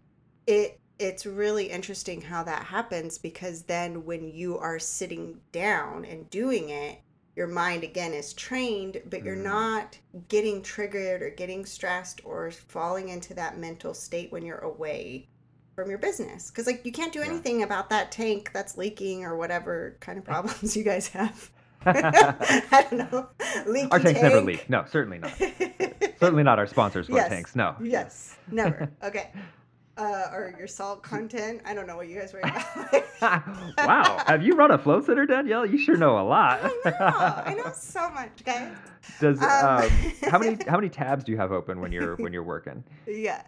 [0.47, 6.31] it it's really interesting how that happens because then when you are sitting down and
[6.31, 7.01] doing it,
[7.37, 9.45] your mind again is trained, but you're Mm.
[9.45, 15.29] not getting triggered or getting stressed or falling into that mental state when you're away
[15.75, 16.51] from your business.
[16.51, 17.27] Because like you can't do Yeah.
[17.27, 21.51] anything about that tank that's leaking or whatever kind of problems you guys have.
[21.87, 23.29] I don't know.
[23.67, 24.69] Leaky Our tanks never leak.
[24.69, 25.33] No, certainly not.
[26.19, 27.29] certainly not our sponsors for Yes.
[27.29, 27.55] tanks.
[27.55, 27.77] No.
[27.81, 28.91] Yes, never.
[29.05, 29.31] Okay.
[29.99, 31.63] Uh, or your salt content.
[31.65, 32.41] I don't know what you guys were
[33.21, 33.47] about.
[33.79, 34.23] wow.
[34.27, 35.65] Have you run a flow center, Danielle?
[35.65, 36.61] You sure know a lot.
[36.63, 37.07] I know.
[37.47, 38.73] I know so much, guys.
[39.21, 39.49] Does Um,
[39.85, 39.91] um,
[40.31, 42.85] how many how many tabs do you have open when you're when you're working?
[43.07, 43.43] Yeah.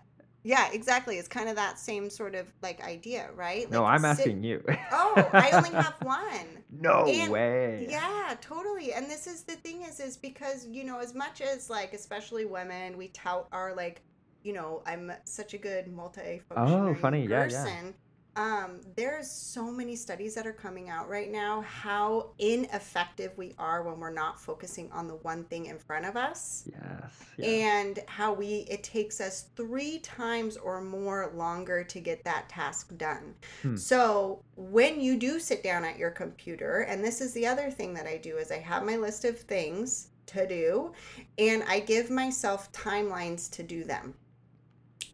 [0.45, 1.19] Yeah, exactly.
[1.19, 3.71] It's kind of that same sort of like idea, right?
[3.71, 4.65] No, I'm sit- asking you.
[4.93, 6.47] Oh, I only have one.
[6.71, 7.87] no And- way.
[7.91, 8.95] Yeah, totally.
[8.95, 12.47] And this is the thing is is because, you know, as much as like especially
[12.47, 14.01] women, we tout our like,
[14.43, 17.27] you know, I'm such a good multifunctional Oh, funny.
[17.27, 17.91] Yeah, yeah.
[18.37, 23.83] Um, there's so many studies that are coming out right now how ineffective we are
[23.83, 27.13] when we're not focusing on the one thing in front of us Yes.
[27.37, 27.49] yes.
[27.49, 32.97] and how we it takes us three times or more longer to get that task
[32.97, 33.75] done Hmm.
[33.75, 37.93] so when you do sit down at your computer and this is the other thing
[37.95, 40.93] that i do is i have my list of things to do
[41.39, 44.15] and i give myself timelines to do them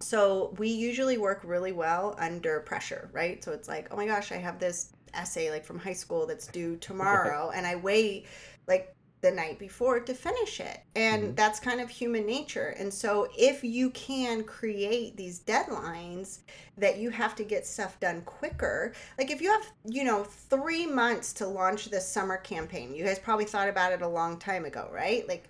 [0.05, 4.33] so we usually work really well under pressure right so it's like oh my gosh
[4.33, 8.27] i have this essay like from high school that's due tomorrow and i wait
[8.67, 10.81] like the night before to finish it.
[10.95, 11.37] And Mhm.
[11.37, 12.75] that's kind of human nature.
[12.79, 16.41] And so if you can create these deadlines
[16.77, 20.87] that you have to get stuff done quicker, like if you have, you know, 3
[20.87, 22.95] months to launch this summer campaign.
[22.95, 25.27] You guys probably thought about it a long time ago, right?
[25.27, 25.49] Like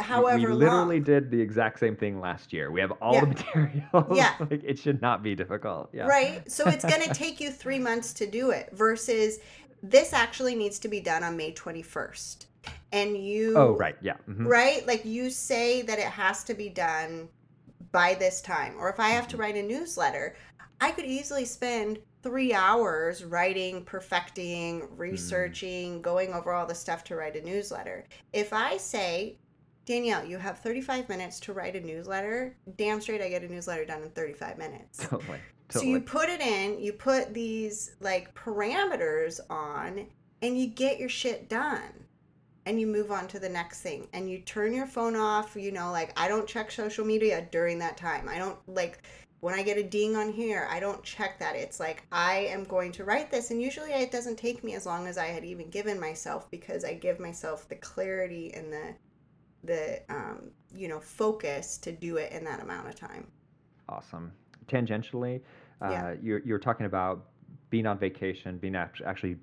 [0.00, 1.04] however we literally long.
[1.04, 2.70] did the exact same thing last year.
[2.70, 3.20] We have all Yeah.
[3.20, 4.06] the materials.
[4.16, 4.34] Yeah.
[4.50, 5.90] like it should not be difficult.
[5.92, 6.06] Yeah.
[6.06, 6.50] Right?
[6.50, 9.38] So it's going to take you 3 months to do it versus
[9.82, 12.46] this actually needs to be done on May 21st.
[12.92, 13.96] And you Oh, right.
[14.00, 14.16] Yeah.
[14.28, 14.46] mhm.
[14.46, 14.86] right?
[14.86, 17.28] Like you say that it has to be done
[17.92, 18.74] by this time.
[18.78, 19.40] Or if I have to Mm-hmm.
[19.40, 20.36] write a newsletter,
[20.80, 24.88] I could easily spend three hours writing, perfecting, Mm.
[24.98, 28.04] researching, going over all the stuff to write a newsletter.
[28.32, 29.38] If I say,
[29.88, 33.86] Danielle, you have 35 minutes to write a newsletter, damn straight I get a newsletter
[33.86, 35.00] done in 35 minutes.
[35.10, 35.38] Oh, totally.
[35.70, 40.06] So you put it in, you put these like parameters on,
[40.40, 41.92] and you get your shit done.
[42.64, 44.08] And you move on to the next thing.
[44.14, 45.56] And you turn your phone off.
[45.56, 48.30] You know, like I don't check social media during that time.
[48.30, 49.02] I don't like
[49.40, 51.54] when I get a ding on here, I don't check that.
[51.54, 53.50] It's like I am going to write this.
[53.50, 56.84] And usually it doesn't take me as long as I had even given myself because
[56.84, 58.94] I give myself the clarity and the
[59.64, 63.26] the um, you know focus to do it in that amount of time.
[63.88, 64.32] Awesome.
[64.66, 65.40] Tangentially,
[65.80, 66.12] uh, Yeah.
[66.22, 67.26] you're you're talking about
[67.70, 69.36] being on vacation, being actually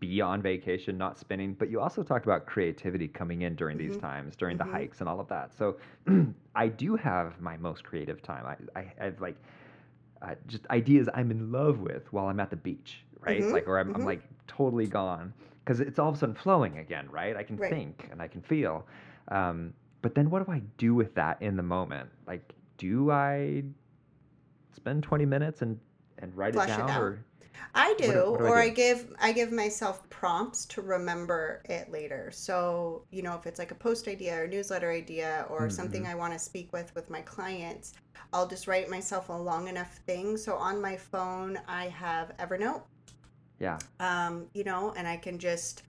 [0.00, 1.54] be on vacation, not spinning.
[1.54, 3.98] But you also talked about creativity coming in during these Mhm.
[3.98, 4.58] times, during Mhm.
[4.58, 5.52] the hikes and all of that.
[5.54, 5.76] So
[6.54, 8.46] I do have my most creative time.
[8.46, 9.36] I I have like
[10.22, 13.44] uh, just ideas I'm in love with while I'm at the beach, right?
[13.44, 14.04] Mhm, Like, or I'm, I'm mhm.
[14.04, 15.32] like totally gone
[15.64, 17.36] because it's all of a sudden flowing again, right?
[17.36, 17.68] I can Right.
[17.68, 18.86] think and I can feel.
[19.28, 22.10] Um, but then what do I do with that in the moment?
[22.26, 23.62] Like, do I
[24.74, 25.78] spend 20 minutes and
[26.18, 27.02] and write Flush it it down, out.
[27.02, 27.24] or
[27.74, 28.60] I do, do- what do I or do?
[28.62, 32.30] I give I give myself prompts to remember it later.
[32.32, 36.08] So you know, if it's like a post idea or newsletter idea or something Mhm.
[36.10, 37.94] I want to speak with with my clients,
[38.32, 40.36] I'll just write myself a long enough thing.
[40.36, 42.82] So on my phone, I have Evernote,
[43.60, 45.82] yeah, um, you know, and I can just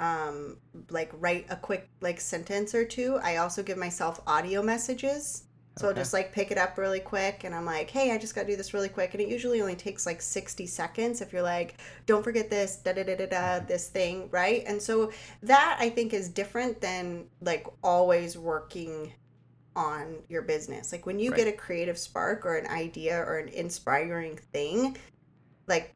[0.00, 0.58] um,
[0.90, 3.20] like write a quick like sentence or two.
[3.22, 5.44] I also give myself audio messages.
[5.78, 8.34] So I'll just like pick it up really quick and I'm like, hey, I just
[8.34, 9.14] got to do this really quick.
[9.14, 12.92] And it usually only takes like 60 seconds if you're like, don't forget this, da
[12.94, 14.64] da da da da, this thing, right?
[14.66, 19.14] And so that I think is different than like always working
[19.76, 20.92] on your business.
[20.92, 21.36] Like when you Right.
[21.36, 24.96] get a creative spark or an idea or an inspiring thing,
[25.70, 25.94] like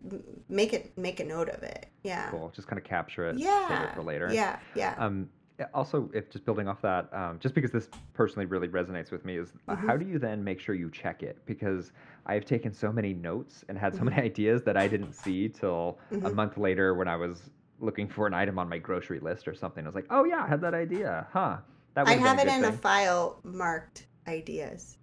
[0.49, 1.89] make it make a note of it.
[2.03, 2.31] Yeah.
[2.31, 2.51] cool.
[2.55, 3.93] Just kind of capture it, Yeah.
[3.95, 4.33] for later.
[4.33, 4.59] Yeah.
[4.75, 4.95] Yeah.
[4.97, 5.29] Um,
[5.73, 9.37] also, if just building off that, um, just because this personally really resonates with me,
[9.37, 9.87] is uh, Mhm.
[9.87, 11.39] how do you then make sure you check it?
[11.47, 11.93] Because
[12.27, 14.11] I've taken so many notes and had so Mhm.
[14.11, 16.35] many ideas that I didn't see till a Mhm.
[16.35, 17.51] month later when I was
[17.81, 19.85] looking for an item on my grocery list or something.
[19.85, 21.59] I was like, oh yeah, I had that idea, huh?
[21.95, 24.99] That I would've it in a file marked ideas.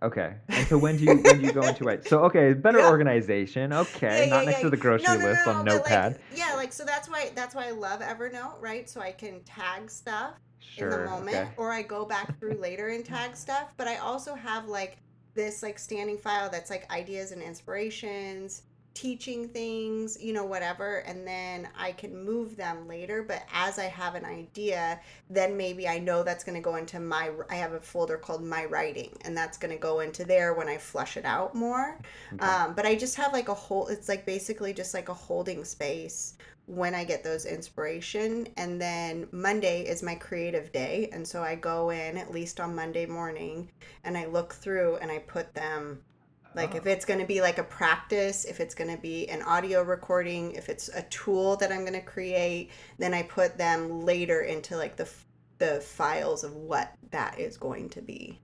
[0.00, 2.06] Okay, and so when do you when do you go into it?
[2.06, 2.90] So okay, better Yeah.
[2.90, 3.72] organization.
[3.72, 6.12] Okay, Yeah, not yeah, next to the grocery no, no, list no, on Notepad.
[6.12, 8.88] Like, yeah, like so that's why that's why I love Evernote, right?
[8.88, 10.84] So I can tag stuff sure.
[10.84, 11.48] in the moment, okay.
[11.56, 13.72] or I go back through later and tag stuff.
[13.76, 14.98] But I also have like
[15.34, 18.62] this like standing file that's like ideas and inspirations,
[18.98, 23.22] teaching things, you know, whatever, and then I can move them later.
[23.22, 24.98] But as I have an idea,
[25.30, 28.42] then maybe I know that's going to go into my, I have a folder called
[28.42, 31.96] My Writing, and that's going to go into there when I flush it out more.
[32.34, 32.44] Okay.
[32.44, 35.64] Um, but I just have like a whole, it's like basically just like a holding
[35.64, 36.34] space
[36.66, 38.48] when I get those inspiration.
[38.56, 41.08] And then Monday is my creative day.
[41.12, 43.70] And so I go in at least on Monday morning
[44.02, 46.00] and I look through and I put them
[46.54, 46.78] like oh.
[46.78, 49.82] if it's going to be like a practice, if it's going to be an audio
[49.82, 54.40] recording, if it's a tool that I'm going to create, then I put them later
[54.40, 55.08] into like the
[55.58, 58.40] the files of what that is going to be.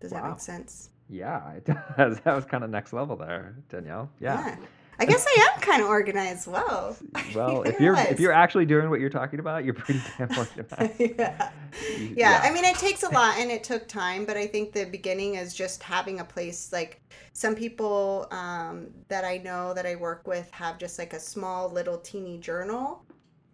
[0.00, 0.90] Does that make sense?
[1.08, 1.64] Yeah, it
[1.96, 2.20] does.
[2.20, 4.10] That was kind of next level there, Danielle.
[4.20, 4.56] Yeah.
[4.98, 6.46] I guess I am kind of organized.
[6.46, 6.96] Well.
[7.34, 10.94] Well, if you're if you're actually doing what you're talking about, you're pretty damn organized.
[11.00, 11.50] yeah.
[11.98, 14.72] You- yeah i mean it takes a lot and it took time but i think
[14.72, 17.00] the beginning is just having a place like
[17.32, 21.70] some people um, that i know that i work with have just like a small
[21.70, 23.02] little teeny journal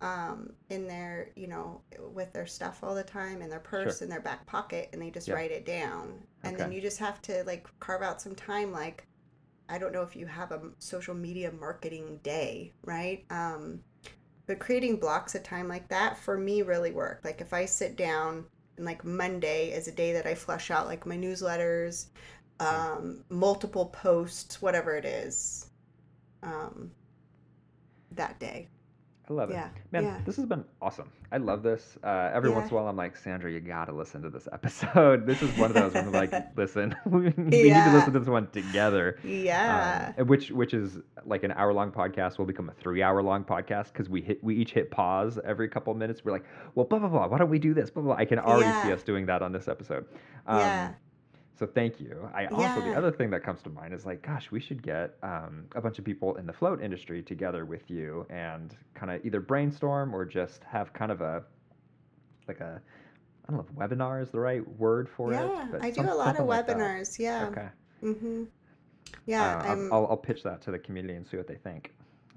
[0.01, 1.81] um, in their you know
[2.13, 4.05] with their stuff all the time in their purse Sure.
[4.07, 5.35] in their back pocket and they just Yeah.
[5.35, 9.07] write it down and then you just have to like carve out some time like
[9.69, 13.25] i don't know if you have a social media marketing day right?
[13.31, 13.81] Um,
[14.47, 17.21] but creating blocks of time like that for me really work.
[17.25, 18.45] Like if i sit down
[18.79, 22.07] and like monday is a day that i flush out like my newsletters
[22.61, 25.71] um, multiple posts whatever it is
[26.43, 26.91] um,
[28.13, 28.69] that day
[29.29, 29.55] I love it.
[29.93, 30.19] Man, yeah.
[30.25, 31.11] this has been awesome.
[31.31, 31.99] I love this.
[32.03, 34.49] Uh, every once in a while, I'm like, Sandra, you got to listen to this
[34.53, 35.27] episode.
[35.29, 38.29] This is one of those when I'm like, listen, we need to listen to this
[38.29, 39.19] one together.
[39.23, 43.23] yeah Um, which which is like an hour long podcast will become a three hour
[43.23, 46.25] long podcast because we hit we each hit pause every couple of minutes.
[46.25, 47.27] We're like, well, blah blah blah.
[47.27, 47.91] Why don't we do this?
[47.91, 48.15] Blah blah.
[48.15, 48.23] blah.
[48.23, 50.07] I can already see us doing that on this episode.
[50.47, 50.93] Um, Yeah.
[51.59, 52.31] So thank you.
[52.33, 55.17] I also the other thing that comes to mind is like, gosh, we should get
[55.25, 59.25] um, a bunch of people in the float industry together with you and kind of
[59.27, 61.43] either brainstorm or just have kind of a
[62.47, 62.81] like a
[63.49, 65.37] I don't know if webinar is the right word for it.
[65.37, 66.77] yeah i do some- a lot of something like that.
[66.77, 67.69] webinars yeah Okay.
[68.05, 68.45] mm-hmm
[69.27, 71.93] yeah Uh, I'll, I'll, pitch that to the community and see what they think.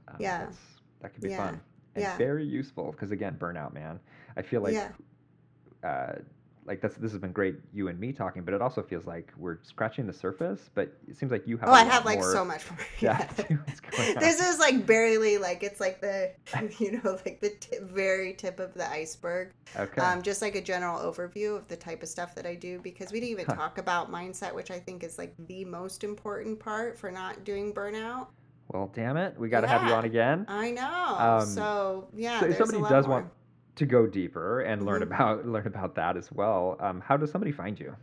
[0.07, 0.47] Um, Yeah.
[1.01, 1.37] that could be Yeah.
[1.37, 1.61] fun
[1.95, 2.17] and Yeah.
[2.17, 3.99] very useful because again, burnout, man.
[4.35, 4.91] I feel like, Yeah.
[5.87, 6.13] uh,
[6.71, 9.33] like that's this has been great, you and me talking, but it also feels like
[9.37, 10.69] we're scratching the surface.
[10.73, 11.67] But it seems like you have.
[11.67, 13.43] oh a i have like more- so much more Yeah, yeah.
[13.43, 14.23] to what's going on.
[14.23, 16.31] this is like barely like it's like the
[16.79, 20.01] you know like the t- very tip of the iceberg okay.
[20.01, 23.11] um, just like a general overview of the type of stuff that i do because
[23.11, 23.55] we didn't even Huh.
[23.55, 27.73] talk about mindset which i think is like the most important part for not doing
[27.73, 28.27] burnout
[28.69, 30.45] well, damn it, we got to have you on again.
[30.47, 33.15] i know Um, so yeah so if somebody does more.
[33.23, 33.31] want
[33.81, 35.07] to go deeper and learn Mhm.
[35.07, 37.95] about learn about that as well, um, how does somebody find you?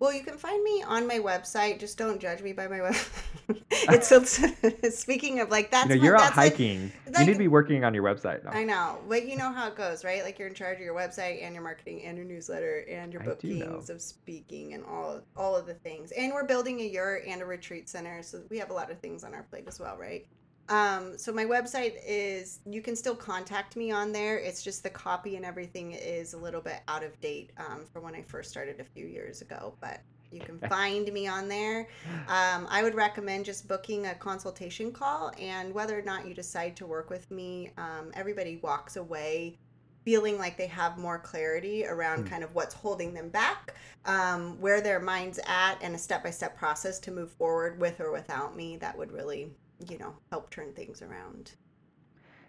[0.00, 1.78] Well, you can find me on my website.
[1.78, 3.62] Just don't judge me by my website.
[3.70, 6.90] it's, it's speaking of like that's you know, you're out that's like- hiking.
[7.06, 8.42] you need to be working on your website.
[8.42, 8.50] now.
[8.50, 10.24] I know, but you know how it goes, right?
[10.24, 13.22] Like you're in charge of your website and your marketing and your newsletter and your
[13.22, 13.66] I do know.
[13.66, 16.12] bookings of speaking and all all of the things.
[16.12, 18.98] And we're building a yurt and a retreat center, so we have a lot of
[19.00, 20.26] things on our plate as well, right?
[20.70, 24.38] Um, so my website is you can still contact me on there.
[24.38, 28.04] It's just the copy and everything is a little bit out of date um, from
[28.04, 30.00] when I first started a few years ago, but
[30.30, 31.88] you can find me on there.
[32.28, 36.76] Um, I would recommend just booking a consultation call, and whether or not you decide
[36.76, 39.58] to work with me, um, everybody walks away
[40.04, 42.26] feeling like they have more clarity around Hmm.
[42.28, 43.74] kind of what's holding them back,
[44.06, 48.00] um, where their mind's at, and a step by step process to move forward with
[48.00, 49.50] or without me that would really,
[49.88, 51.52] you know, help turn things around.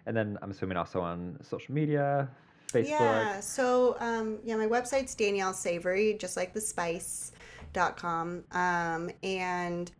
[0.05, 2.29] And then I'm assuming also on social media,
[2.71, 2.89] Facebook.
[2.89, 3.39] Yeah.
[3.39, 8.43] So, um, yeah, my website's Danielle Savory, just like the spice.com.
[8.51, 9.91] Um, and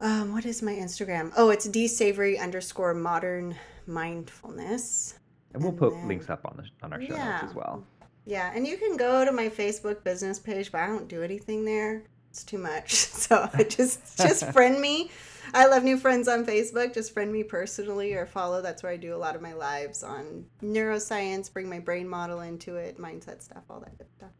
[0.00, 1.32] um, what is my Instagram?
[1.36, 3.54] Oh, it's dsavory underscore modern
[3.86, 5.14] mindfulness.
[5.54, 7.30] And we'll and put then- links up on the on our show Yeah.
[7.40, 7.84] notes as well.
[8.26, 8.52] Yeah.
[8.54, 12.04] And you can go to my Facebook business page, but I don't do anything there.
[12.30, 12.92] It's too much.
[13.20, 15.10] So I just, just friend me.
[15.54, 16.94] I love new friends on Facebook.
[16.94, 18.62] Just friend me personally or follow.
[18.62, 22.40] That's where I do a lot of my lives on neuroscience, bring my brain model
[22.40, 24.30] into it, mindset stuff, all that good stuff.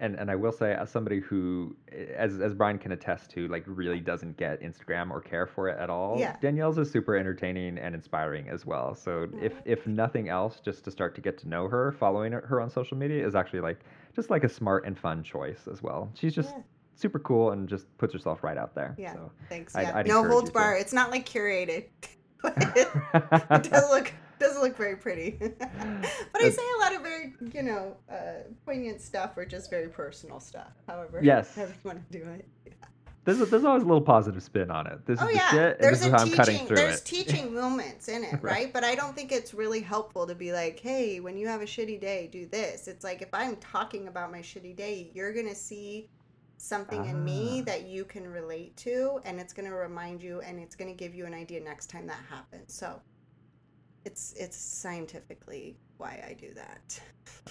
[0.00, 1.76] And and I will say, as somebody who,
[2.16, 5.78] as as Brian can attest to, like really doesn't get Instagram or care for it
[5.78, 6.18] at all.
[6.18, 6.36] Yeah.
[6.40, 8.94] Danielle's is super entertaining and inspiring as well.
[8.94, 12.60] So if if nothing else, just to start to get to know her, following her
[12.62, 13.80] on social media is actually like
[14.16, 16.10] just like a smart and fun choice as well.
[16.14, 16.62] She's just Yeah.
[17.00, 18.94] Super cool and just puts herself right out there.
[18.98, 19.14] Yeah.
[19.14, 19.30] So.
[19.48, 19.74] Thanks.
[19.74, 19.96] I'd- Yeah.
[19.98, 20.54] I'd no holds to.
[20.54, 20.76] bar.
[20.76, 21.84] It's not like curated.
[22.44, 25.32] it does look doesn't look very pretty.
[25.38, 29.88] but I say a lot of very, you know, uh, poignant stuff or just very
[29.88, 30.70] personal stuff.
[30.88, 31.54] However, Yes.
[31.54, 32.48] however you want to do it.
[33.26, 35.04] there's, a, there's always a little positive spin on it.
[35.04, 36.66] This Oh is the yeah, shit, and there's this is a how I'm cutting teaching.
[36.68, 37.04] through There's it.
[37.04, 38.42] teaching moments in it, Right.
[38.42, 38.72] right?
[38.72, 41.66] But I don't think it's really helpful to be like, "Hey, when you have a
[41.66, 45.54] shitty day, do this." It's like if I'm talking about my shitty day, you're gonna
[45.54, 46.08] see
[46.60, 47.64] something in me Ah.
[47.64, 51.26] that you can relate to, and it's gonna remind you, and it's gonna give you
[51.26, 52.74] an idea next time that happens.
[52.74, 53.00] So,
[54.04, 57.00] it's it's scientifically why I do that.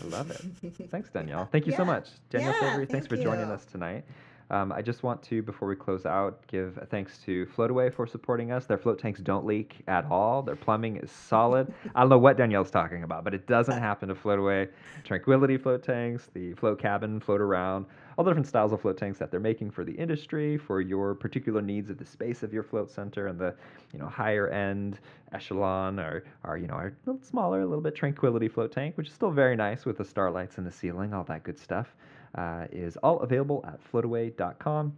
[0.02, 0.42] I love it.
[0.90, 1.46] Thanks, Danielle.
[1.52, 2.10] Thank you so much.
[2.30, 4.06] Danielle Yeah, Savory, thanks for thank joining us tonight.
[4.52, 8.08] Um, I just want to, before we close out, give a thanks to Floataway for
[8.08, 8.66] supporting us.
[8.66, 10.42] Their float tanks don't leak at all.
[10.42, 11.72] Their plumbing is solid.
[11.96, 14.68] I don't know what Danielle's talking about, but it doesn't happen to Floataway.
[15.04, 17.86] Tranquility float tanks, the float cabin, float around,
[18.18, 21.16] all the different styles of float tanks that they're making for the industry, for your
[21.16, 23.56] particular needs of the space of your float center, and the
[23.94, 25.00] you know higher end
[25.32, 29.08] echelon or, or you know our little smaller, a little bit tranquility float tank, which
[29.08, 31.96] is still very nice with the starlights in the ceiling, all that good stuff,
[32.36, 34.98] uh, is all available at floataway.com.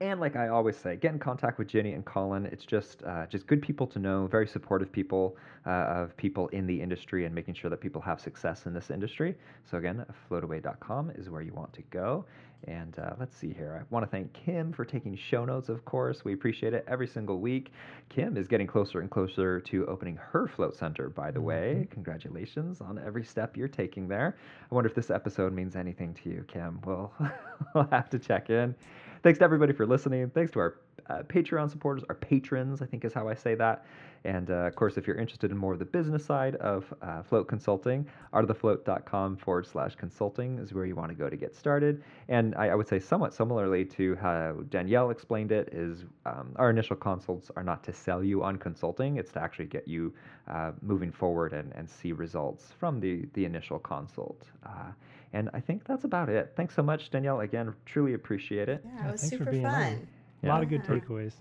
[0.00, 2.46] And like I always say, get in contact with Jenny and Colin.
[2.46, 6.66] It's just uh, just good people to know, very supportive people uh, of people in
[6.66, 9.36] the industry and making sure that people have success in this industry.
[9.70, 12.24] So again, floataway.com is where you want to go.
[12.68, 13.78] And uh, let's see here.
[13.80, 16.24] I want to thank Kim for taking show notes, of course.
[16.24, 17.72] We appreciate it every single week.
[18.08, 21.88] Kim is getting closer and closer to opening her float center, by the way.
[21.90, 24.36] Congratulations on every step you're taking there.
[24.70, 26.80] I wonder if this episode means anything to you, Kim.
[26.84, 27.12] We'll,
[27.74, 28.74] we'll have to check in.
[29.22, 30.30] Thanks to everybody for listening.
[30.30, 30.76] Thanks to our
[31.12, 33.84] uh, Patreon supporters, our patrons, I think is how I say that.
[34.24, 37.22] And uh, of course, if you're interested in more of the business side of uh,
[37.22, 42.04] float consulting, artofthefloat.com forward slash consulting is where you want to go to get started.
[42.28, 46.70] And I, I would say, somewhat similarly to how Danielle explained it, is um, our
[46.70, 50.14] initial consults are not to sell you on consulting, it's to actually get you
[50.48, 54.44] uh, moving forward and, and see results from the, the initial consult.
[54.64, 54.92] Uh,
[55.32, 56.52] and I think that's about it.
[56.56, 57.40] Thanks so much, Danielle.
[57.40, 58.84] Again, truly appreciate it.
[58.84, 60.06] Yeah, Yeah, it was thanks for super being on.
[60.42, 60.50] Fun.
[60.50, 61.34] A lot of good takeaways.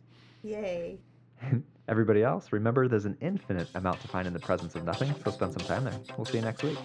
[0.44, 1.00] Yay.
[1.88, 5.32] Everybody else, remember there's an infinite amount to find in the presence of nothing, so
[5.32, 6.00] spend some time there.
[6.18, 6.78] We'll see you next week.